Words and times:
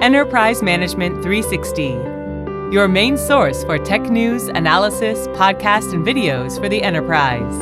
Enterprise 0.00 0.62
Management 0.62 1.22
360, 1.22 1.88
your 2.74 2.88
main 2.88 3.18
source 3.18 3.64
for 3.64 3.76
tech 3.76 4.00
news, 4.04 4.44
analysis, 4.44 5.26
podcasts, 5.36 5.92
and 5.92 6.06
videos 6.06 6.58
for 6.58 6.70
the 6.70 6.82
enterprise. 6.82 7.54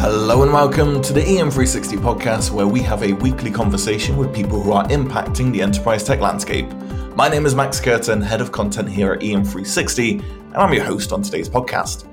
Hello 0.00 0.44
and 0.44 0.50
welcome 0.50 1.02
to 1.02 1.12
the 1.12 1.20
EM360 1.20 1.98
podcast, 1.98 2.52
where 2.52 2.66
we 2.66 2.80
have 2.80 3.02
a 3.02 3.12
weekly 3.12 3.50
conversation 3.50 4.16
with 4.16 4.34
people 4.34 4.62
who 4.62 4.72
are 4.72 4.86
impacting 4.86 5.52
the 5.52 5.60
enterprise 5.60 6.04
tech 6.04 6.20
landscape. 6.20 6.72
My 7.14 7.28
name 7.28 7.44
is 7.44 7.54
Max 7.54 7.78
Curtin, 7.78 8.22
head 8.22 8.40
of 8.40 8.50
content 8.50 8.88
here 8.88 9.12
at 9.12 9.20
EM360, 9.20 10.22
and 10.22 10.56
I'm 10.56 10.72
your 10.72 10.84
host 10.84 11.12
on 11.12 11.20
today's 11.20 11.50
podcast. 11.50 12.06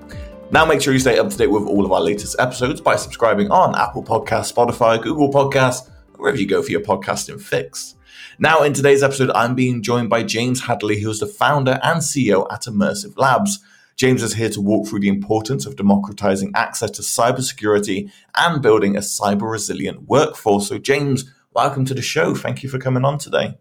Now, 0.52 0.66
make 0.66 0.82
sure 0.82 0.92
you 0.92 1.00
stay 1.00 1.18
up 1.18 1.30
to 1.30 1.38
date 1.38 1.48
with 1.48 1.64
all 1.64 1.86
of 1.86 1.94
our 1.94 2.02
latest 2.02 2.36
episodes 2.40 2.82
by 2.82 2.98
subscribing 2.98 3.50
on 3.52 3.74
Apple 3.74 4.04
Podcasts, 4.04 4.52
Spotify, 4.52 5.02
Google 5.02 5.32
Podcasts, 5.32 5.91
wherever 6.22 6.38
you 6.38 6.48
go 6.48 6.62
for 6.62 6.72
your 6.72 6.82
podcasting 6.82 7.42
fix. 7.42 7.96
Now, 8.38 8.62
in 8.62 8.74
today's 8.74 9.02
episode, 9.02 9.32
I'm 9.32 9.56
being 9.56 9.82
joined 9.82 10.10
by 10.10 10.22
James 10.22 10.62
Hadley, 10.62 11.02
who 11.02 11.10
is 11.10 11.20
the 11.20 11.26
founder 11.26 11.80
and 11.82 12.00
CEO 12.00 12.46
at 12.52 12.62
Immersive 12.62 13.18
Labs. 13.18 13.60
James 13.98 14.22
is 14.22 14.36
here 14.36 14.50
to 14.50 14.62
walk 14.62 14.88
through 14.88 15.00
the 15.00 15.10
importance 15.10 15.66
of 15.66 15.76
democratizing 15.76 16.52
access 16.54 16.92
to 16.92 17.02
cybersecurity 17.02 18.12
and 18.36 18.62
building 18.62 18.96
a 18.96 19.00
cyber 19.00 19.52
resilient 19.52 20.04
workforce. 20.04 20.68
So, 20.68 20.78
James, 20.78 21.26
welcome 21.54 21.86
to 21.86 21.96
the 21.96 22.04
show. 22.04 22.36
Thank 22.36 22.62
you 22.62 22.70
for 22.70 22.78
coming 22.78 23.04
on 23.04 23.18
today. 23.18 23.58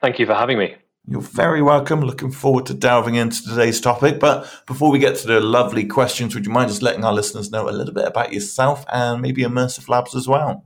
Thank 0.00 0.20
you 0.20 0.26
for 0.26 0.34
having 0.34 0.58
me. 0.58 0.76
You're 1.08 1.20
very 1.20 1.62
welcome. 1.62 2.02
Looking 2.02 2.30
forward 2.30 2.66
to 2.66 2.74
delving 2.74 3.16
into 3.16 3.42
today's 3.42 3.80
topic. 3.80 4.20
But 4.20 4.48
before 4.66 4.92
we 4.92 5.00
get 5.00 5.16
to 5.16 5.26
the 5.26 5.40
lovely 5.40 5.84
questions, 5.84 6.34
would 6.34 6.46
you 6.46 6.52
mind 6.52 6.68
just 6.68 6.82
letting 6.82 7.04
our 7.04 7.12
listeners 7.12 7.50
know 7.50 7.68
a 7.68 7.72
little 7.72 7.94
bit 7.94 8.06
about 8.06 8.32
yourself 8.32 8.84
and 8.92 9.20
maybe 9.20 9.42
Immersive 9.42 9.88
Labs 9.88 10.14
as 10.14 10.28
well? 10.28 10.64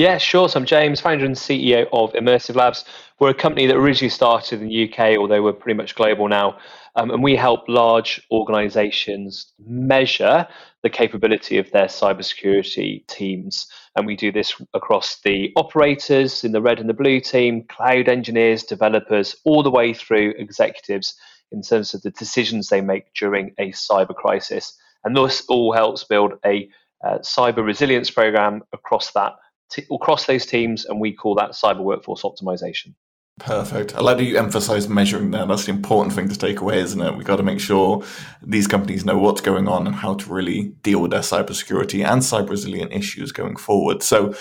Yeah, 0.00 0.16
sure. 0.16 0.48
So 0.48 0.58
I'm 0.58 0.64
James, 0.64 0.98
founder 0.98 1.26
and 1.26 1.34
CEO 1.36 1.86
of 1.92 2.14
Immersive 2.14 2.54
Labs. 2.54 2.86
We're 3.18 3.28
a 3.28 3.34
company 3.34 3.66
that 3.66 3.76
originally 3.76 4.08
started 4.08 4.62
in 4.62 4.68
the 4.68 4.90
UK, 4.90 5.18
although 5.18 5.42
we're 5.42 5.52
pretty 5.52 5.76
much 5.76 5.94
global 5.94 6.26
now. 6.26 6.56
Um, 6.96 7.10
and 7.10 7.22
we 7.22 7.36
help 7.36 7.68
large 7.68 8.26
organizations 8.30 9.52
measure 9.62 10.48
the 10.82 10.88
capability 10.88 11.58
of 11.58 11.70
their 11.72 11.84
cybersecurity 11.84 13.06
teams. 13.08 13.66
And 13.94 14.06
we 14.06 14.16
do 14.16 14.32
this 14.32 14.54
across 14.72 15.20
the 15.20 15.52
operators 15.54 16.44
in 16.44 16.52
the 16.52 16.62
red 16.62 16.80
and 16.80 16.88
the 16.88 16.94
blue 16.94 17.20
team, 17.20 17.66
cloud 17.68 18.08
engineers, 18.08 18.62
developers, 18.62 19.36
all 19.44 19.62
the 19.62 19.70
way 19.70 19.92
through 19.92 20.32
executives 20.38 21.14
in 21.52 21.60
terms 21.60 21.92
of 21.92 22.00
the 22.00 22.10
decisions 22.12 22.68
they 22.68 22.80
make 22.80 23.12
during 23.12 23.52
a 23.58 23.70
cyber 23.72 24.14
crisis. 24.14 24.78
And 25.04 25.14
this 25.14 25.44
all 25.50 25.74
helps 25.74 26.04
build 26.04 26.38
a 26.46 26.70
uh, 27.04 27.18
cyber 27.18 27.62
resilience 27.62 28.10
program 28.10 28.62
across 28.72 29.12
that 29.12 29.34
t- 29.70 29.86
across 29.90 30.26
those 30.26 30.46
teams, 30.46 30.84
and 30.84 31.00
we 31.00 31.12
call 31.12 31.34
that 31.36 31.52
cyber 31.52 31.80
workforce 31.80 32.22
optimization. 32.22 32.94
Perfect. 33.38 33.96
I 33.96 34.00
like 34.00 34.18
that 34.18 34.24
you 34.24 34.36
emphasize 34.36 34.86
measuring 34.86 35.30
there. 35.30 35.46
That's 35.46 35.64
the 35.64 35.70
important 35.70 36.14
thing 36.14 36.28
to 36.28 36.36
take 36.36 36.60
away, 36.60 36.78
isn't 36.80 37.00
it? 37.00 37.16
We've 37.16 37.26
got 37.26 37.36
to 37.36 37.42
make 37.42 37.58
sure 37.58 38.04
these 38.42 38.66
companies 38.66 39.06
know 39.06 39.16
what's 39.16 39.40
going 39.40 39.66
on 39.66 39.86
and 39.86 39.96
how 39.96 40.14
to 40.14 40.32
really 40.32 40.74
deal 40.82 41.00
with 41.00 41.10
their 41.10 41.20
cybersecurity 41.20 42.04
and 42.04 42.20
cyber 42.20 42.50
resilient 42.50 42.92
issues 42.92 43.32
going 43.32 43.56
forward. 43.56 44.02
So 44.02 44.34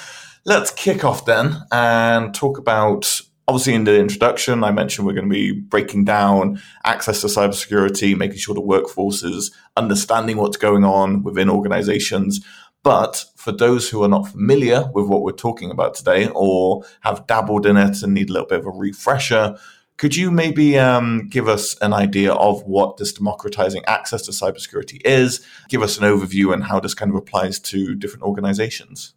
let's 0.45 0.71
kick 0.71 1.05
off 1.05 1.23
then 1.25 1.55
and 1.71 2.35
talk 2.35 2.57
about 2.57 3.21
obviously 3.47 3.73
in 3.73 3.85
the 3.85 3.99
introduction, 3.99 4.63
I 4.63 4.71
mentioned 4.71 5.07
we're 5.07 5.13
going 5.13 5.27
to 5.27 5.33
be 5.33 5.51
breaking 5.53 6.05
down 6.05 6.61
access 6.85 7.21
to 7.21 7.27
cybersecurity, 7.27 8.15
making 8.15 8.37
sure 8.37 8.53
the 8.53 8.61
workforce 8.61 9.23
is 9.23 9.51
understanding 9.75 10.37
what's 10.37 10.57
going 10.57 10.83
on 10.83 11.23
within 11.23 11.49
organizations. 11.49 12.45
But 12.83 13.25
for 13.35 13.51
those 13.51 13.89
who 13.89 14.03
are 14.03 14.07
not 14.07 14.29
familiar 14.29 14.89
with 14.93 15.07
what 15.07 15.21
we're 15.21 15.31
talking 15.31 15.69
about 15.69 15.95
today 15.95 16.29
or 16.33 16.83
have 17.01 17.27
dabbled 17.27 17.65
in 17.65 17.77
it 17.77 18.01
and 18.01 18.13
need 18.13 18.29
a 18.29 18.33
little 18.33 18.47
bit 18.47 18.59
of 18.59 18.65
a 18.65 18.71
refresher, 18.71 19.57
could 19.97 20.15
you 20.15 20.31
maybe 20.31 20.79
um, 20.79 21.27
give 21.27 21.49
us 21.49 21.77
an 21.79 21.91
idea 21.91 22.31
of 22.31 22.63
what 22.63 22.95
this 22.95 23.11
democratizing 23.11 23.83
access 23.85 24.21
to 24.23 24.31
cybersecurity 24.31 25.01
is? 25.03 25.45
Give 25.67 25.81
us 25.81 25.97
an 25.97 26.05
overview 26.05 26.53
and 26.53 26.63
how 26.63 26.79
this 26.79 26.93
kind 26.93 27.11
of 27.11 27.17
applies 27.17 27.59
to 27.59 27.95
different 27.95 28.23
organizations. 28.23 29.13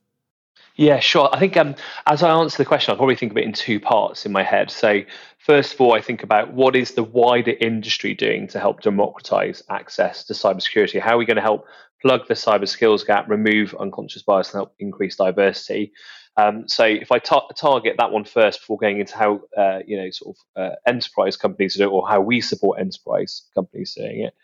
Yeah, 0.74 0.98
sure. 0.98 1.28
I 1.32 1.38
think 1.38 1.56
um, 1.56 1.76
as 2.06 2.22
I 2.22 2.30
answer 2.30 2.56
the 2.56 2.64
question, 2.64 2.90
I'll 2.90 2.96
probably 2.96 3.14
think 3.14 3.30
of 3.30 3.38
it 3.38 3.44
in 3.44 3.52
two 3.52 3.78
parts 3.78 4.26
in 4.26 4.32
my 4.32 4.42
head. 4.42 4.70
So, 4.70 5.02
first 5.38 5.74
of 5.74 5.80
all, 5.80 5.92
I 5.92 6.00
think 6.00 6.22
about 6.22 6.52
what 6.54 6.74
is 6.74 6.92
the 6.92 7.04
wider 7.04 7.52
industry 7.60 8.14
doing 8.14 8.48
to 8.48 8.58
help 8.58 8.80
democratize 8.80 9.62
access 9.68 10.24
to 10.24 10.32
cybersecurity? 10.32 10.98
How 10.98 11.14
are 11.14 11.18
we 11.18 11.26
going 11.26 11.36
to 11.36 11.42
help 11.42 11.66
plug 12.02 12.26
the 12.28 12.34
cyber 12.34 12.68
skills 12.68 13.04
gap, 13.04 13.28
remove 13.28 13.74
unconscious 13.78 14.22
bias, 14.22 14.48
and 14.48 14.58
help 14.58 14.74
increase 14.78 15.16
diversity. 15.16 15.92
Um, 16.36 16.66
so 16.66 16.84
if 16.84 17.12
I 17.12 17.18
ta- 17.18 17.46
target 17.48 17.96
that 17.98 18.10
one 18.10 18.24
first 18.24 18.60
before 18.60 18.78
going 18.78 19.00
into 19.00 19.16
how 19.16 19.42
uh, 19.56 19.80
you 19.86 19.98
know 19.98 20.10
sort 20.10 20.36
of 20.36 20.62
uh, 20.62 20.74
enterprise 20.86 21.36
companies 21.36 21.76
do 21.76 21.84
it 21.84 21.92
or 21.92 22.08
how 22.08 22.20
we 22.20 22.40
support 22.40 22.80
enterprise 22.80 23.42
companies 23.54 23.94
doing 23.94 24.22
it, 24.22 24.34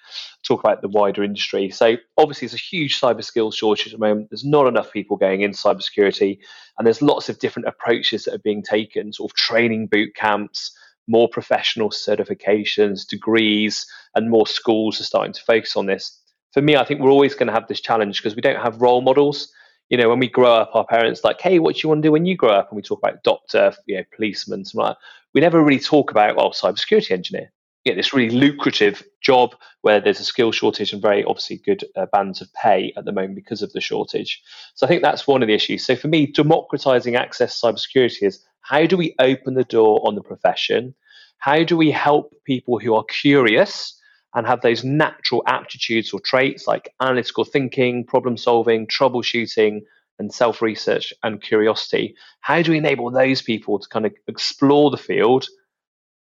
talk 0.43 0.61
about 0.61 0.83
the 0.83 0.89
wider 0.89 1.25
industry. 1.25 1.71
So 1.71 1.97
obviously, 2.17 2.47
it's 2.47 2.55
a 2.55 2.59
huge 2.59 3.01
cyber 3.01 3.25
skills 3.25 3.57
shortage 3.57 3.87
at 3.87 3.93
the 3.93 4.07
moment. 4.07 4.29
There's 4.31 4.45
not 4.45 4.67
enough 4.67 4.93
people 4.93 5.17
going 5.17 5.41
into 5.41 5.59
cybersecurity, 5.59 6.39
and 6.77 6.87
there's 6.87 7.03
lots 7.03 7.29
of 7.29 7.39
different 7.39 7.69
approaches 7.69 8.25
that 8.25 8.35
are 8.35 8.39
being 8.39 8.63
taken, 8.63 9.13
sort 9.13 9.31
of 9.31 9.37
training 9.37 9.87
boot 9.87 10.15
camps. 10.15 10.73
More 11.11 11.27
professional 11.27 11.89
certifications, 11.89 13.07
degrees, 13.09 13.87
and 14.15 14.29
more 14.29 14.47
schools 14.47 15.01
are 15.01 15.05
starting 15.05 15.33
to 15.33 15.43
focus 15.43 15.75
on 15.75 15.87
this 15.87 16.21
for 16.59 16.63
me, 16.63 16.77
I 16.77 16.85
think 16.85 17.01
we're 17.01 17.11
always 17.11 17.37
going 17.37 17.47
to 17.47 17.53
have 17.53 17.69
this 17.69 17.81
challenge 17.81 18.21
because 18.21 18.35
we 18.35 18.43
don't 18.43 18.61
have 18.61 18.81
role 18.81 19.01
models. 19.01 19.53
You 19.91 19.97
know, 19.97 20.09
when 20.09 20.19
we 20.19 20.29
grow 20.29 20.53
up, 20.53 20.73
our 20.75 20.85
parents 20.85 21.23
like, 21.23 21.41
"Hey, 21.41 21.61
what 21.61 21.77
do 21.77 21.81
you 21.85 21.89
want 21.89 22.03
to 22.03 22.09
do 22.09 22.13
when 22.13 22.27
you 22.27 22.37
grow 22.37 22.51
up?" 22.51 22.69
And 22.69 22.77
we 22.77 22.83
talk 22.83 22.99
about 22.99 23.23
doctor, 23.23 23.73
you 23.87 23.97
know, 23.97 24.03
policeman, 24.15 24.65
something 24.65 24.85
like 24.85 24.97
that. 24.97 24.99
We 25.35 25.41
never 25.41 25.63
really 25.63 25.79
talk 25.79 26.11
about, 26.11 26.35
well, 26.35 26.51
cybersecurity 26.51 27.13
engineer. 27.13 27.53
You 27.85 27.95
this 27.95 28.13
really 28.13 28.35
lucrative 28.35 29.05
job 29.21 29.55
where 29.83 30.01
there's 30.01 30.19
a 30.19 30.25
skill 30.25 30.51
shortage 30.51 30.93
and 30.93 31.01
very 31.01 31.23
obviously 31.25 31.59
good 31.65 31.85
uh, 31.95 32.07
bands 32.13 32.41
of 32.41 32.53
pay 32.55 32.93
at 32.97 33.05
the 33.05 33.13
moment 33.13 33.37
because 33.37 33.63
of 33.63 33.73
the 33.73 33.81
shortage. 33.81 34.43
So 34.75 34.85
I 34.85 34.89
think 34.89 35.03
that's 35.03 35.29
one 35.29 35.43
of 35.43 35.47
the 35.47 35.55
issues. 35.55 35.87
So 35.87 35.95
for 35.95 36.09
me, 36.09 36.27
democratizing 36.27 37.15
access 37.15 37.61
to 37.61 37.67
cybersecurity 37.69 38.25
is 38.25 38.45
how 38.63 38.85
do 38.85 38.97
we 38.97 39.15
open 39.21 39.55
the 39.55 39.63
door 39.63 40.03
on 40.05 40.17
the 40.17 40.23
profession? 40.23 40.93
How 41.39 41.63
do 41.63 41.77
we 41.77 41.93
help 41.93 42.35
people 42.45 42.81
who 42.81 42.95
are 42.95 43.05
curious? 43.05 43.98
And 44.35 44.47
have 44.47 44.61
those 44.61 44.85
natural 44.85 45.43
aptitudes 45.47 46.13
or 46.13 46.21
traits 46.21 46.67
like 46.67 46.93
analytical 47.01 47.45
thinking, 47.45 48.05
problem 48.05 48.37
solving, 48.37 48.87
troubleshooting, 48.87 49.81
and 50.19 50.33
self 50.33 50.61
research 50.61 51.13
and 51.23 51.43
curiosity. 51.43 52.15
How 52.41 52.63
do 52.63 52.73
we 52.73 52.79
enable 52.79 53.11
those 53.11 53.43
people 53.43 53.79
to 53.79 53.89
kind 53.89 54.07
of 54.07 54.15
explore 54.27 54.91
the 54.91 54.97
field, 54.97 55.47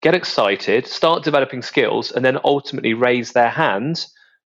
get 0.01 0.15
excited, 0.15 0.87
start 0.87 1.23
developing 1.23 1.61
skills, 1.61 2.11
and 2.11 2.23
then 2.25 2.39
ultimately 2.43 2.93
raise 2.93 3.33
their 3.33 3.49
hand 3.49 4.05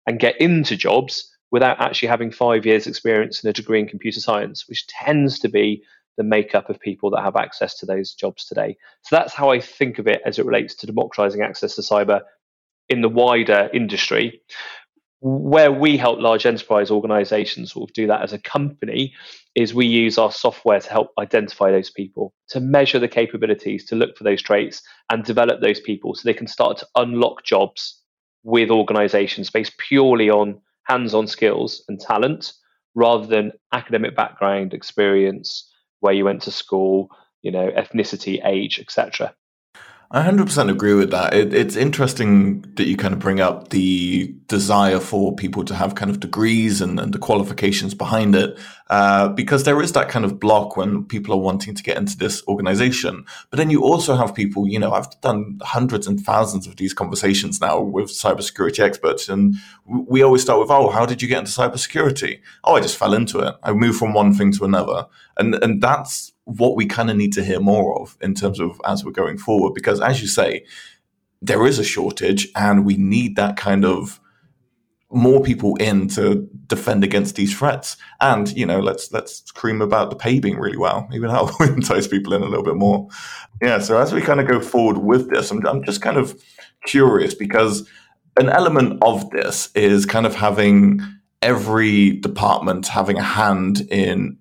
and 0.06 0.20
get 0.20 0.40
into 0.40 0.76
jobs 0.76 1.30
without 1.52 1.80
actually 1.82 2.10
having 2.10 2.32
five 2.32 2.66
years' 2.66 2.86
experience 2.88 3.42
and 3.42 3.50
a 3.50 3.54
degree 3.54 3.80
in 3.80 3.88
computer 3.88 4.20
science, 4.20 4.68
which 4.68 4.86
tends 4.88 5.40
to 5.40 5.50
be 5.50 5.82
the 6.18 6.24
makeup 6.24 6.70
of 6.70 6.80
people 6.80 7.10
that 7.10 7.24
have 7.24 7.38
access 7.38 7.78
to 7.78 7.86
those 7.86 8.14
jobs 8.14 8.46
today. 8.46 8.76
So 9.04 9.16
that's 9.16 9.34
how 9.34 9.50
I 9.50 9.60
think 9.60 10.00
of 10.00 10.08
it 10.08 10.22
as 10.26 10.38
it 10.38 10.46
relates 10.46 10.76
to 10.76 10.86
democratizing 10.86 11.42
access 11.42 11.76
to 11.76 11.82
cyber 11.82 12.22
in 12.90 13.02
the 13.02 13.10
wider 13.10 13.70
industry. 13.74 14.42
Where 15.22 15.72
we 15.72 15.98
help 15.98 16.20
large 16.20 16.46
enterprise 16.46 16.90
organizations 16.90 17.74
sort 17.74 17.90
of 17.90 17.94
do 17.94 18.08
that 18.08 18.22
as 18.22 18.32
a 18.32 18.40
company 18.40 19.14
is 19.54 19.74
we 19.74 19.86
use 19.86 20.18
our 20.18 20.32
software 20.32 20.80
to 20.80 20.90
help 20.90 21.10
identify 21.20 21.72
those 21.72 21.90
people, 21.90 22.34
to 22.50 22.62
measure 22.62 23.00
the 23.00 23.08
capabilities, 23.08 23.86
to 23.86 23.96
look 23.96 24.18
for 24.18 24.24
those 24.24 24.42
traits 24.42 24.82
and 25.10 25.26
develop 25.26 25.60
those 25.60 25.82
people 25.82 26.16
so 26.16 26.22
they 26.24 26.34
can 26.34 26.48
start 26.48 26.78
to 26.78 26.88
unlock 26.96 27.44
jobs 27.44 28.02
with 28.44 28.70
organizations 28.70 29.50
based 29.50 29.78
purely 29.78 30.30
on 30.30 30.62
hands 30.84 31.14
on 31.14 31.28
skills 31.28 31.84
and 31.90 32.00
talent 32.00 32.54
rather 32.96 33.28
than 33.28 33.52
academic 33.74 34.16
background, 34.16 34.74
experience, 34.74 35.70
where 36.00 36.14
you 36.14 36.26
went 36.26 36.42
to 36.42 36.52
school, 36.52 37.10
you 37.42 37.52
know, 37.52 37.70
ethnicity, 37.72 38.40
age, 38.46 38.80
etc. 38.80 39.34
I 40.12 40.24
100% 40.24 40.72
agree 40.72 40.96
with 40.96 41.12
that. 41.12 41.36
It, 41.36 41.54
it's 41.54 41.76
interesting 41.76 42.62
that 42.78 42.88
you 42.88 42.98
kind 42.98 43.14
of 43.14 43.20
bring 43.20 43.40
up 43.40 43.70
the 43.70 44.34
desire 44.48 45.00
for 45.00 45.36
people 45.36 45.64
to 45.66 45.76
have 45.76 45.94
kind 45.94 46.10
of 46.10 46.20
degrees 46.20 46.82
and, 46.82 47.00
and 47.00 47.14
the 47.14 47.20
qualifications 47.20 47.94
behind 47.94 48.36
it, 48.36 48.58
uh, 48.90 49.28
because 49.28 49.66
there 49.66 49.80
is 49.84 49.92
that 49.92 50.10
kind 50.10 50.26
of 50.26 50.40
block 50.40 50.76
when 50.76 51.06
people 51.06 51.36
are 51.36 51.40
wanting 51.40 51.76
to 51.76 51.84
get 51.84 51.96
into 51.96 52.18
this 52.18 52.42
organization. 52.48 53.24
But 53.52 53.58
then 53.58 53.70
you 53.70 53.84
also 53.84 54.16
have 54.16 54.34
people, 54.34 54.68
you 54.68 54.80
know, 54.80 54.94
I've 54.94 55.22
done 55.22 55.60
hundreds 55.62 56.08
and 56.08 56.20
thousands 56.20 56.66
of 56.66 56.78
these 56.78 56.96
conversations 56.96 57.62
now 57.62 57.80
with 57.80 58.10
cybersecurity 58.10 58.80
experts, 58.80 59.30
and 59.30 59.58
we 59.86 60.24
always 60.24 60.42
start 60.42 60.60
with, 60.60 60.72
oh, 60.72 60.90
how 60.90 61.06
did 61.06 61.22
you 61.22 61.28
get 61.28 61.38
into 61.38 61.52
cybersecurity? 61.52 62.40
Oh, 62.64 62.78
I 62.78 62.82
just 62.82 62.98
fell 62.98 63.14
into 63.14 63.42
it. 63.42 63.54
I 63.62 63.74
moved 63.74 64.00
from 64.00 64.14
one 64.14 64.34
thing 64.34 64.54
to 64.54 64.66
another. 64.66 65.06
And, 65.38 65.54
and 65.64 65.84
that's 65.84 66.34
what 66.58 66.76
we 66.76 66.86
kind 66.86 67.10
of 67.10 67.18
need 67.18 67.34
to 67.34 67.44
hear 67.44 67.60
more 67.60 68.02
of 68.02 68.18
in 68.22 68.34
terms 68.34 68.60
of 68.60 68.82
as 68.86 69.06
we're 69.06 69.12
going 69.12 69.38
forward. 69.38 69.74
Because 69.74 70.02
as 70.02 70.22
you 70.22 70.28
say, 70.28 70.66
there 71.42 71.66
is 71.66 71.80
a 71.80 71.84
shortage 71.84 72.50
and 72.56 72.86
we 72.86 72.98
need 72.98 73.36
that 73.36 73.56
kind 73.56 73.86
of 73.86 74.20
more 75.12 75.42
people 75.42 75.76
in 75.78 76.08
to 76.08 76.48
defend 76.68 77.04
against 77.04 77.36
these 77.36 77.58
threats. 77.58 77.98
And 78.20 78.52
you 78.56 78.66
know, 78.66 78.80
let's 78.80 79.12
let's 79.12 79.44
scream 79.46 79.82
about 79.82 80.10
the 80.10 80.16
pay 80.16 80.40
being 80.40 80.58
really 80.58 80.78
well. 80.78 81.08
Maybe 81.10 81.28
that'll 81.28 81.52
entice 81.62 82.08
people 82.08 82.34
in 82.34 82.42
a 82.42 82.48
little 82.48 82.66
bit 82.66 82.76
more. 82.76 83.08
Yeah. 83.62 83.80
So 83.80 84.00
as 84.00 84.14
we 84.14 84.22
kind 84.22 84.40
of 84.40 84.48
go 84.48 84.60
forward 84.60 85.00
with 85.00 85.30
this, 85.30 85.52
I'm, 85.52 85.66
I'm 85.66 85.84
just 85.84 86.02
kind 86.02 86.18
of 86.18 86.42
curious 86.86 87.34
because 87.34 87.88
an 88.38 88.50
element 88.50 89.00
of 89.04 89.30
this 89.32 89.70
is 89.76 90.06
kind 90.06 90.26
of 90.26 90.36
having 90.36 91.02
every 91.42 92.12
department 92.18 92.88
having 92.88 93.18
a 93.18 93.24
hand 93.24 93.82
in 93.90 94.38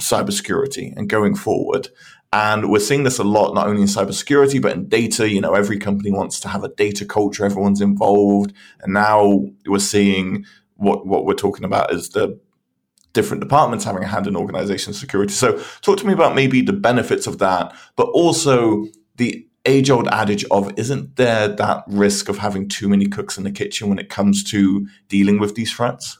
cybersecurity 0.00 0.96
and 0.96 1.08
going 1.08 1.34
forward. 1.34 1.88
And 2.32 2.70
we're 2.70 2.78
seeing 2.78 3.02
this 3.02 3.18
a 3.18 3.24
lot, 3.24 3.54
not 3.54 3.66
only 3.66 3.82
in 3.82 3.88
cybersecurity, 3.88 4.62
but 4.62 4.72
in 4.72 4.88
data. 4.88 5.28
You 5.28 5.40
know, 5.40 5.54
every 5.54 5.78
company 5.78 6.12
wants 6.12 6.38
to 6.40 6.48
have 6.48 6.62
a 6.62 6.68
data 6.68 7.04
culture, 7.04 7.44
everyone's 7.44 7.80
involved. 7.80 8.52
And 8.82 8.94
now 8.94 9.46
we're 9.66 9.80
seeing 9.80 10.44
what, 10.76 11.06
what 11.06 11.24
we're 11.24 11.34
talking 11.34 11.64
about 11.64 11.92
is 11.92 12.10
the 12.10 12.38
different 13.12 13.42
departments 13.42 13.84
having 13.84 14.04
a 14.04 14.06
hand 14.06 14.26
in 14.26 14.36
organization 14.36 14.92
security. 14.92 15.32
So 15.32 15.58
talk 15.80 15.98
to 15.98 16.06
me 16.06 16.12
about 16.12 16.34
maybe 16.34 16.62
the 16.62 16.72
benefits 16.72 17.26
of 17.26 17.38
that, 17.38 17.74
but 17.96 18.08
also 18.08 18.86
the 19.16 19.46
age 19.66 19.90
old 19.90 20.08
adage 20.08 20.44
of 20.50 20.72
isn't 20.78 21.16
there 21.16 21.48
that 21.48 21.84
risk 21.86 22.28
of 22.28 22.38
having 22.38 22.68
too 22.68 22.88
many 22.88 23.06
cooks 23.06 23.36
in 23.36 23.44
the 23.44 23.50
kitchen 23.50 23.88
when 23.88 23.98
it 23.98 24.08
comes 24.08 24.42
to 24.44 24.86
dealing 25.08 25.38
with 25.38 25.54
these 25.54 25.72
threats? 25.72 26.18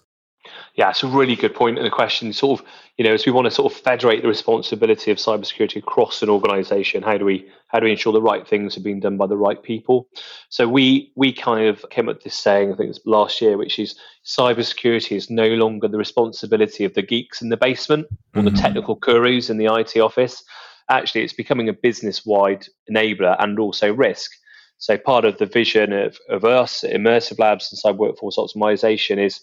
Yeah, 0.74 0.90
it's 0.90 1.02
a 1.02 1.06
really 1.06 1.36
good 1.36 1.54
and 1.60 1.78
in 1.78 1.84
the 1.84 1.90
question. 1.90 2.32
Sort 2.32 2.60
of, 2.60 2.66
you 2.96 3.04
know, 3.04 3.12
as 3.12 3.26
we 3.26 3.32
want 3.32 3.46
to 3.46 3.50
sort 3.50 3.72
of 3.72 3.78
federate 3.78 4.22
the 4.22 4.28
responsibility 4.28 5.10
of 5.10 5.18
cybersecurity 5.18 5.76
across 5.76 6.22
an 6.22 6.28
organization, 6.28 7.02
how 7.02 7.18
do 7.18 7.24
we 7.24 7.46
how 7.68 7.80
do 7.80 7.84
we 7.84 7.90
ensure 7.90 8.12
the 8.12 8.22
right 8.22 8.46
things 8.46 8.76
are 8.76 8.82
being 8.82 9.00
done 9.00 9.16
by 9.16 9.26
the 9.26 9.36
right 9.36 9.62
people? 9.62 10.08
So 10.48 10.68
we 10.68 11.12
we 11.16 11.32
kind 11.32 11.66
of 11.66 11.84
came 11.90 12.08
up 12.08 12.16
with 12.16 12.24
this 12.24 12.36
saying, 12.36 12.72
I 12.72 12.76
think 12.76 12.86
it 12.86 12.88
was 12.88 13.00
last 13.04 13.40
year, 13.40 13.56
which 13.56 13.78
is 13.78 13.96
cybersecurity 14.24 15.16
is 15.16 15.30
no 15.30 15.48
longer 15.48 15.88
the 15.88 15.98
responsibility 15.98 16.84
of 16.84 16.94
the 16.94 17.02
geeks 17.02 17.42
in 17.42 17.48
the 17.48 17.56
basement 17.56 18.06
or 18.34 18.42
mm-hmm. 18.42 18.54
the 18.54 18.60
technical 18.60 18.94
gurus 18.94 19.50
in 19.50 19.58
the 19.58 19.66
IT 19.66 19.98
office. 19.98 20.42
Actually, 20.88 21.22
it's 21.22 21.32
becoming 21.32 21.68
a 21.68 21.72
business 21.72 22.26
wide 22.26 22.66
enabler 22.90 23.36
and 23.38 23.58
also 23.58 23.92
risk. 23.92 24.32
So 24.80 24.96
part 24.96 25.26
of 25.26 25.36
the 25.36 25.44
vision 25.44 25.92
of, 25.92 26.18
of 26.30 26.44
us, 26.44 26.82
Immersive 26.88 27.38
Labs 27.38 27.70
and 27.70 27.78
Cyber 27.78 27.98
Workforce 27.98 28.36
Optimization 28.36 29.22
is 29.22 29.40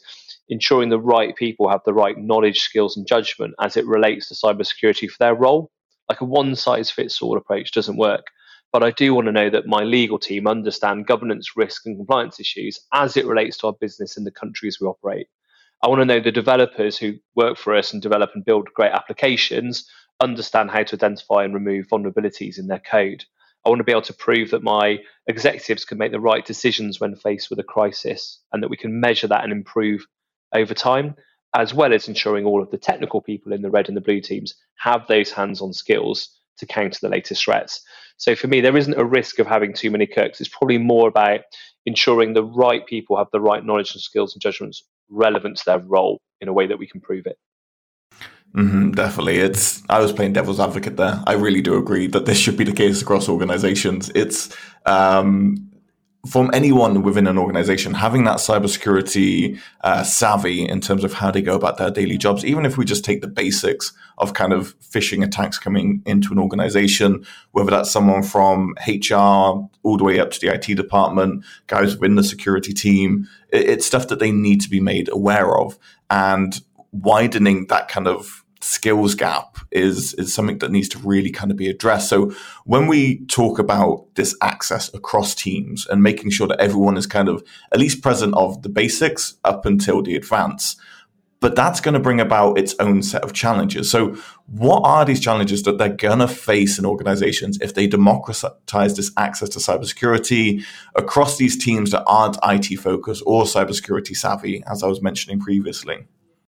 ensuring 0.50 0.90
the 0.90 1.00
right 1.00 1.36
people 1.36 1.70
have 1.70 1.82
the 1.86 1.94
right 1.94 2.18
knowledge, 2.18 2.60
skills, 2.60 2.98
and 2.98 3.08
judgment 3.08 3.54
as 3.62 3.78
it 3.78 3.86
relates 3.86 4.28
to 4.28 4.34
cybersecurity 4.34 5.08
for 5.08 5.18
their 5.20 5.36
role. 5.36 5.70
Like 6.10 6.22
a 6.22 6.26
one 6.26 6.56
size 6.56 6.90
fits 6.90 7.22
all 7.22 7.38
approach 7.38 7.72
doesn't 7.72 7.98
work. 7.98 8.26
But 8.74 8.82
I 8.82 8.90
do 8.90 9.14
want 9.14 9.28
to 9.28 9.32
know 9.32 9.52
that 9.52 9.68
my 9.68 9.84
legal 9.84 10.18
team 10.18 10.48
understand 10.48 11.06
governance, 11.06 11.56
risk, 11.56 11.86
and 11.86 11.98
compliance 11.98 12.40
issues 12.40 12.80
as 12.92 13.16
it 13.16 13.28
relates 13.28 13.58
to 13.58 13.68
our 13.68 13.74
business 13.74 14.18
in 14.18 14.24
the 14.24 14.32
countries 14.32 14.80
we 14.82 14.88
operate. 14.88 15.28
I 15.84 15.88
want 15.88 16.02
to 16.02 16.06
know 16.06 16.20
the 16.20 16.32
developers 16.32 16.98
who 16.98 17.14
work 17.36 17.60
for 17.60 17.76
us 17.76 17.94
and 17.94 18.02
develop 18.02 18.32
and 18.34 18.44
build 18.44 18.74
great 18.74 18.92
applications 18.92 19.88
understand 20.20 20.72
how 20.72 20.82
to 20.82 20.96
identify 20.96 21.44
and 21.44 21.54
remove 21.54 21.88
vulnerabilities 21.88 22.58
in 22.58 22.66
their 22.66 22.80
code. 22.80 23.24
I 23.68 23.70
want 23.70 23.80
to 23.82 23.84
be 23.84 23.92
able 23.92 24.02
to 24.04 24.14
prove 24.14 24.52
that 24.52 24.64
my 24.64 25.00
executives 25.28 25.84
can 25.84 25.98
make 25.98 26.14
the 26.14 26.22
right 26.22 26.46
decisions 26.46 27.02
when 27.02 27.18
faced 27.18 27.50
with 27.50 27.60
a 27.60 27.64
crisis 27.64 28.40
and 28.54 28.64
that 28.64 28.70
we 28.70 28.78
can 28.78 29.02
measure 29.02 29.28
that 29.28 29.44
and 29.44 29.52
improve 29.52 30.06
over 30.56 30.74
time, 30.74 31.16
as 31.54 31.74
well 31.74 31.94
as 31.94 32.08
ensuring 32.08 32.46
all 32.46 32.64
of 32.64 32.72
the 32.72 32.78
technical 32.78 33.22
people 33.22 33.52
in 33.52 33.62
the 33.62 33.70
red 33.70 33.90
and 33.90 33.98
the 33.98 34.02
blue 34.02 34.22
teams 34.22 34.56
have 34.78 35.06
those 35.08 35.34
hands 35.34 35.60
on 35.60 35.74
skills 35.74 36.30
to 36.60 36.66
counter 36.66 36.98
the 37.02 37.10
latest 37.10 37.44
threats. 37.44 37.82
So 38.16 38.38
for 38.38 38.48
me, 38.48 38.62
there 38.62 38.78
isn't 38.78 38.98
a 38.98 39.04
risk 39.04 39.38
of 39.38 39.48
having 39.48 39.74
too 39.74 39.92
many 39.92 40.08
cooks. 40.08 40.40
It's 40.40 40.50
probably 40.50 40.78
more 40.78 41.10
about 41.10 41.42
ensuring 41.86 42.36
the 42.36 42.46
right 42.46 42.86
people 42.86 43.18
have 43.18 43.28
the 43.34 43.42
right 43.42 43.66
knowledge 43.66 43.94
and 43.94 44.02
skills 44.02 44.34
and 44.34 44.42
judgments 44.42 44.82
relevant 45.10 45.58
to 45.58 45.66
their 45.66 45.80
role 45.80 46.22
in 46.40 46.48
a 46.48 46.54
way 46.54 46.68
that 46.68 46.80
we 46.80 46.88
can 46.88 47.02
prove 47.02 47.26
it. 47.26 47.38
Mm-hmm, 48.58 48.92
definitely. 48.92 49.38
It's 49.38 49.84
I 49.88 50.00
was 50.00 50.12
playing 50.12 50.34
devil's 50.34 50.60
advocate 50.60 50.98
there. 50.98 51.22
I 51.28 51.34
really 51.34 51.62
do 51.62 51.78
agree 51.78 52.08
that 52.08 52.26
this 52.26 52.40
should 52.40 52.58
be 52.58 52.64
the 52.64 52.72
case 52.74 53.04
across 53.04 53.30
organizations. 53.30 54.10
It's 54.16 54.56
um, 54.88 55.70
from 56.28 56.50
anyone 56.54 57.04
within 57.04 57.28
an 57.28 57.38
organization 57.38 57.94
having 57.94 58.24
that 58.24 58.38
cybersecurity 58.38 59.60
uh, 59.82 60.02
savvy 60.02 60.68
in 60.68 60.82
terms 60.82 61.04
of 61.04 61.14
how 61.14 61.30
they 61.30 61.42
go 61.44 61.56
about 61.56 61.78
their 61.78 61.92
daily 61.92 62.18
jobs, 62.18 62.44
even 62.44 62.66
if 62.66 62.78
we 62.78 62.84
just 62.84 63.06
take 63.06 63.22
the 63.22 63.28
basics 63.28 63.94
of 64.18 64.34
kind 64.34 64.52
of 64.52 64.78
phishing 64.80 65.24
attacks 65.24 65.60
coming 65.60 66.02
into 66.08 66.34
an 66.34 66.40
organization, 66.40 67.24
whether 67.52 67.70
that's 67.70 67.92
someone 67.92 68.24
from 68.24 68.74
HR 68.88 69.14
all 69.84 69.98
the 69.98 70.04
way 70.04 70.20
up 70.20 70.32
to 70.32 70.40
the 70.40 70.52
IT 70.52 70.76
department, 70.76 71.46
guys 71.68 71.96
within 71.96 72.16
the 72.16 72.24
security 72.24 72.74
team, 72.74 73.28
it's 73.50 73.86
stuff 73.86 74.08
that 74.08 74.18
they 74.18 74.32
need 74.32 74.62
to 74.62 74.70
be 74.70 74.80
made 74.80 75.10
aware 75.14 75.56
of. 75.60 75.78
And 76.10 76.60
widening 76.92 77.68
that 77.68 77.88
kind 77.88 78.08
of 78.08 78.44
skills 78.68 79.16
gap 79.16 79.58
is 79.72 80.14
is 80.16 80.34
something 80.34 80.58
that 80.60 80.72
needs 80.72 80.90
to 80.90 81.00
really 81.00 81.32
kind 81.32 81.52
of 81.52 81.58
be 81.58 81.70
addressed. 81.70 82.10
So 82.10 82.34
when 82.66 82.88
we 82.88 83.26
talk 83.28 83.60
about 83.60 84.08
this 84.16 84.36
access 84.42 84.94
across 84.94 85.34
teams 85.34 85.88
and 85.88 86.04
making 86.04 86.32
sure 86.32 86.48
that 86.48 86.60
everyone 86.60 86.98
is 86.98 87.08
kind 87.08 87.30
of 87.30 87.44
at 87.72 87.80
least 87.80 88.02
present 88.02 88.34
of 88.36 88.62
the 88.64 88.70
basics 88.70 89.36
up 89.46 89.66
until 89.66 90.02
the 90.04 90.16
advance, 90.16 90.76
but 91.40 91.56
that's 91.56 91.80
going 91.80 91.94
to 91.94 92.00
bring 92.00 92.20
about 92.20 92.58
its 92.58 92.76
own 92.80 93.04
set 93.04 93.24
of 93.24 93.32
challenges. 93.32 93.90
So 93.90 94.18
what 94.48 94.82
are 94.84 95.06
these 95.06 95.22
challenges 95.22 95.64
that 95.64 95.78
they're 95.78 95.90
going 95.90 96.20
to 96.20 96.28
face 96.28 96.78
in 96.78 96.86
organizations 96.86 97.60
if 97.62 97.74
they 97.74 97.88
democratize 97.88 98.98
this 98.98 99.12
access 99.16 99.50
to 99.50 99.60
cybersecurity 99.60 100.64
across 100.96 101.38
these 101.38 101.58
teams 101.58 101.92
that 101.92 102.04
aren't 102.06 102.38
IT 102.44 102.78
focused 102.78 103.24
or 103.26 103.44
cybersecurity 103.44 104.16
savvy, 104.16 104.62
as 104.70 104.84
I 104.84 104.88
was 104.88 105.02
mentioning 105.02 105.40
previously? 105.40 106.08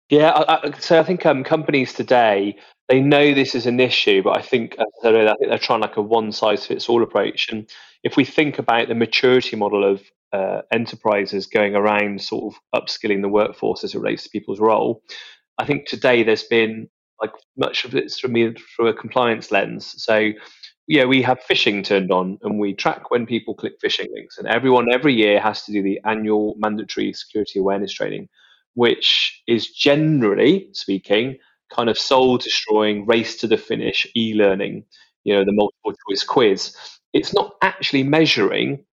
Yeah, 0.09 0.31
I, 0.31 0.67
I, 0.67 0.79
so 0.79 0.99
I 0.99 1.03
think 1.03 1.25
um, 1.25 1.43
companies 1.43 1.93
today 1.93 2.57
they 2.87 2.99
know 2.99 3.33
this 3.33 3.53
is 3.53 3.67
an 3.67 3.79
issue, 3.79 4.23
but 4.23 4.37
I 4.37 4.41
think 4.41 4.75
I 4.79 4.85
think 5.01 5.37
they're 5.41 5.57
trying 5.59 5.81
like 5.81 5.97
a 5.97 6.01
one 6.01 6.31
size 6.31 6.65
fits 6.65 6.89
all 6.89 7.03
approach. 7.03 7.49
And 7.51 7.69
if 8.03 8.17
we 8.17 8.25
think 8.25 8.57
about 8.57 8.87
the 8.87 8.95
maturity 8.95 9.55
model 9.55 9.83
of 9.83 10.01
uh, 10.33 10.61
enterprises 10.71 11.45
going 11.45 11.75
around 11.75 12.21
sort 12.21 12.53
of 12.53 12.59
upskilling 12.81 13.21
the 13.21 13.29
workforce 13.29 13.83
as 13.83 13.93
it 13.93 13.99
relates 13.99 14.23
to 14.23 14.29
people's 14.29 14.59
role, 14.59 15.03
I 15.59 15.65
think 15.65 15.87
today 15.87 16.23
there's 16.23 16.43
been 16.43 16.89
like 17.21 17.31
much 17.57 17.85
of 17.85 17.93
it's 17.93 18.19
from 18.19 18.33
me 18.33 18.55
through 18.75 18.87
a 18.87 18.93
compliance 18.93 19.51
lens. 19.51 19.93
So 19.97 20.31
yeah, 20.87 21.05
we 21.05 21.21
have 21.21 21.39
phishing 21.47 21.83
turned 21.83 22.11
on 22.11 22.39
and 22.41 22.57
we 22.57 22.73
track 22.73 23.11
when 23.11 23.27
people 23.27 23.53
click 23.53 23.79
phishing 23.79 24.07
links. 24.13 24.39
And 24.39 24.47
everyone 24.47 24.91
every 24.91 25.13
year 25.13 25.39
has 25.39 25.63
to 25.65 25.71
do 25.71 25.83
the 25.83 25.99
annual 26.05 26.55
mandatory 26.57 27.13
security 27.13 27.59
awareness 27.59 27.93
training 27.93 28.29
which 28.75 29.41
is 29.47 29.69
generally 29.69 30.69
speaking 30.73 31.37
kind 31.73 31.89
of 31.89 31.97
soul 31.97 32.37
destroying, 32.37 33.05
race 33.05 33.37
to 33.37 33.47
the 33.47 33.57
finish 33.57 34.07
e 34.15 34.33
learning, 34.33 34.83
you 35.23 35.33
know, 35.33 35.45
the 35.45 35.51
multiple 35.51 35.93
choice 36.09 36.23
quiz. 36.23 36.75
It's 37.13 37.33
not 37.33 37.55
actually 37.61 38.03
measuring 38.03 38.83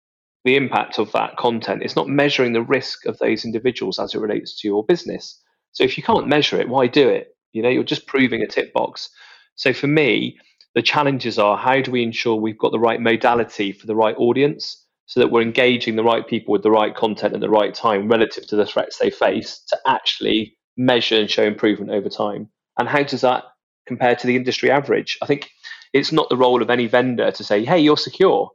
the 0.44 0.56
impact 0.56 0.98
of 0.98 1.10
that 1.12 1.36
content. 1.36 1.82
It's 1.82 1.96
not 1.96 2.08
measuring 2.08 2.52
the 2.52 2.62
risk 2.62 3.06
of 3.06 3.18
those 3.18 3.44
individuals 3.44 3.98
as 3.98 4.14
it 4.14 4.20
relates 4.20 4.60
to 4.60 4.68
your 4.68 4.84
business. 4.84 5.40
So 5.72 5.84
if 5.84 5.96
you 5.98 6.02
can't 6.04 6.28
measure 6.28 6.60
it, 6.60 6.68
why 6.68 6.86
do 6.86 7.08
it? 7.08 7.36
You 7.52 7.62
know, 7.62 7.68
you're 7.68 7.82
just 7.84 8.06
proving 8.06 8.42
a 8.42 8.46
tick 8.46 8.72
box. 8.72 9.10
So 9.56 9.72
for 9.72 9.86
me, 9.88 10.38
the 10.74 10.82
challenges 10.82 11.38
are 11.38 11.56
how 11.56 11.80
do 11.80 11.90
we 11.90 12.02
ensure 12.02 12.36
we've 12.36 12.58
got 12.58 12.72
the 12.72 12.78
right 12.78 13.00
modality 13.00 13.72
for 13.72 13.86
the 13.86 13.96
right 13.96 14.14
audience? 14.18 14.85
So 15.06 15.20
that 15.20 15.30
we're 15.30 15.42
engaging 15.42 15.96
the 15.96 16.04
right 16.04 16.26
people 16.26 16.52
with 16.52 16.62
the 16.62 16.70
right 16.70 16.94
content 16.94 17.34
at 17.34 17.40
the 17.40 17.48
right 17.48 17.74
time 17.74 18.08
relative 18.08 18.46
to 18.48 18.56
the 18.56 18.66
threats 18.66 18.98
they 18.98 19.10
face 19.10 19.60
to 19.68 19.78
actually 19.86 20.56
measure 20.76 21.16
and 21.16 21.30
show 21.30 21.44
improvement 21.44 21.92
over 21.92 22.08
time. 22.08 22.48
And 22.78 22.88
how 22.88 23.02
does 23.02 23.22
that 23.22 23.44
compare 23.86 24.16
to 24.16 24.26
the 24.26 24.36
industry 24.36 24.70
average? 24.70 25.16
I 25.22 25.26
think 25.26 25.50
it's 25.92 26.12
not 26.12 26.28
the 26.28 26.36
role 26.36 26.60
of 26.60 26.70
any 26.70 26.86
vendor 26.86 27.30
to 27.30 27.44
say, 27.44 27.64
hey, 27.64 27.78
you're 27.78 27.96
secure. 27.96 28.50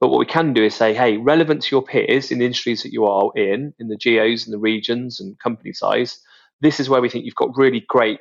But 0.00 0.08
what 0.08 0.18
we 0.18 0.26
can 0.26 0.52
do 0.52 0.64
is 0.64 0.74
say, 0.74 0.92
hey, 0.92 1.16
relevant 1.16 1.62
to 1.62 1.74
your 1.76 1.82
peers 1.82 2.32
in 2.32 2.40
the 2.40 2.44
industries 2.44 2.82
that 2.82 2.92
you 2.92 3.04
are 3.06 3.30
in, 3.36 3.72
in 3.78 3.86
the 3.86 3.96
geos 3.96 4.44
and 4.44 4.52
the 4.52 4.58
regions 4.58 5.20
and 5.20 5.38
company 5.38 5.72
size, 5.72 6.18
this 6.60 6.80
is 6.80 6.88
where 6.88 7.00
we 7.00 7.08
think 7.08 7.24
you've 7.24 7.36
got 7.36 7.56
really 7.56 7.84
great 7.88 8.18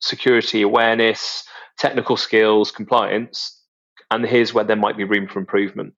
security 0.00 0.62
awareness, 0.62 1.44
technical 1.78 2.16
skills, 2.16 2.72
compliance. 2.72 3.60
And 4.10 4.26
here's 4.26 4.52
where 4.52 4.64
there 4.64 4.76
might 4.76 4.96
be 4.96 5.04
room 5.04 5.28
for 5.28 5.38
improvement. 5.38 5.94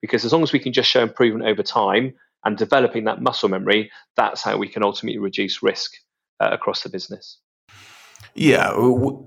Because 0.00 0.24
as 0.24 0.32
long 0.32 0.42
as 0.42 0.52
we 0.52 0.58
can 0.58 0.72
just 0.72 0.88
show 0.88 1.02
improvement 1.02 1.48
over 1.48 1.62
time 1.62 2.14
and 2.44 2.56
developing 2.56 3.04
that 3.04 3.20
muscle 3.20 3.48
memory, 3.48 3.90
that's 4.16 4.42
how 4.42 4.56
we 4.56 4.68
can 4.68 4.82
ultimately 4.82 5.18
reduce 5.18 5.62
risk 5.62 5.92
uh, 6.40 6.48
across 6.52 6.82
the 6.82 6.88
business. 6.88 7.38
Yeah, 8.34 8.70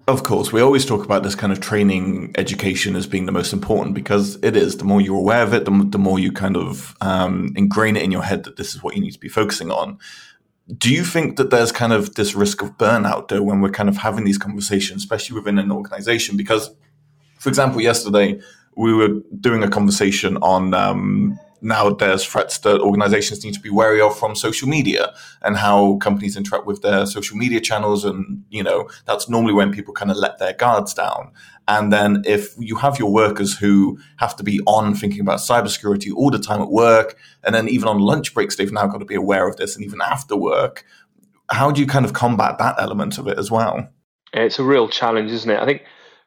of 0.08 0.24
course. 0.24 0.54
We 0.54 0.62
always 0.62 0.86
talk 0.86 1.04
about 1.04 1.24
this 1.24 1.36
kind 1.36 1.51
of 1.51 1.60
training 1.60 2.34
education 2.38 2.96
as 2.96 3.08
being 3.08 3.25
the 3.25 3.32
most 3.32 3.51
important 3.51 3.94
because 3.94 4.38
it 4.42 4.56
is. 4.56 4.78
The 4.78 4.86
more 4.86 5.01
you're 5.01 5.18
aware 5.18 5.44
of 5.44 5.54
it, 5.54 5.66
the, 5.66 5.86
the 5.90 5.98
more 5.98 6.18
you 6.20 6.32
kind 6.32 6.56
of 6.56 6.96
um, 7.01 7.54
ingrain 7.58 7.98
it 7.98 8.04
in 8.04 8.12
your 8.12 8.24
head 8.24 8.46
that 8.46 8.56
this 8.56 8.74
is 8.74 8.82
what 8.82 8.96
you 8.96 9.01
need 9.01 9.12
to 9.12 9.20
be 9.20 9.28
focusing 9.28 9.70
on. 9.70 9.98
Do 10.78 10.94
you 10.94 11.04
think 11.04 11.36
that 11.36 11.50
there's 11.50 11.74
kind 11.74 11.92
of 11.92 12.16
this 12.16 12.36
risk 12.36 12.62
of 12.62 12.78
burnout 12.78 13.28
though 13.28 13.42
when 13.42 13.60
we're 13.60 13.72
kind 13.72 13.90
of 13.90 13.98
having 13.98 14.24
these 14.24 14.38
conversations, 14.38 15.04
especially 15.04 15.36
within 15.36 15.60
an 15.60 15.72
organization? 15.72 16.38
Because, 16.38 16.70
for 17.38 17.50
example, 17.50 17.82
yesterday 17.82 18.40
we 18.75 18.94
were 18.94 19.10
doing 19.40 19.63
a 19.63 19.70
conversation 19.70 20.38
on 20.38 20.74
um, 20.74 21.40
now 21.62 21.90
there's 21.92 22.25
threats 22.25 22.58
that 22.60 22.82
organizations 22.82 23.46
need 23.46 23.54
to 23.54 23.60
be 23.60 23.70
wary 23.70 24.01
of 24.01 24.18
from 24.18 24.36
social 24.36 24.68
media 24.68 25.13
and 25.44 25.58
how 25.58 25.98
companies 25.98 26.36
interact 26.36 26.66
with 26.66 26.82
their 26.82 27.06
social 27.06 27.38
media 27.38 27.62
channels. 27.62 28.04
And, 28.04 28.44
you 28.50 28.63
know, 28.63 28.90
that's 29.06 29.30
normally 29.30 29.54
when 29.54 29.72
people 29.72 29.94
kind 29.94 30.10
of 30.10 30.18
let 30.18 30.40
their 30.40 30.54
guards 30.54 30.94
down. 30.94 31.32
And 31.68 31.94
then 31.94 32.24
if 32.25 32.56
you 32.58 32.75
have 32.78 32.98
your 32.98 33.12
workers 33.12 33.58
who 33.58 34.00
have 34.18 34.36
to 34.38 34.44
be 34.44 34.60
on 34.66 34.96
thinking 34.96 35.22
about 35.22 35.40
cybersecurity 35.40 36.12
all 36.16 36.32
the 36.32 36.40
time 36.40 36.62
at 36.62 36.70
work, 36.70 37.16
and 37.44 37.54
then 37.54 37.70
even 37.70 37.88
on 37.88 38.00
lunch 38.00 38.34
breaks, 38.34 38.56
they've 38.56 38.72
now 38.72 38.88
got 38.88 38.98
to 38.98 39.06
be 39.06 39.16
aware 39.16 39.48
of 39.48 39.58
this, 39.58 39.75
and 39.75 39.86
even 39.86 40.01
after 40.01 40.36
work, 40.36 40.84
how 41.51 41.70
do 41.70 41.80
you 41.80 41.88
kind 41.88 42.06
of 42.06 42.13
combat 42.13 42.58
that 42.58 42.75
element 42.80 43.18
of 43.18 43.28
it 43.28 43.38
as 43.38 43.51
well? 43.51 43.88
It's 44.34 44.60
a 44.60 44.63
real 44.63 44.90
challenge, 44.90 45.32
isn't 45.32 45.50
it? 45.50 45.60
I 45.60 45.66
think 45.66 45.84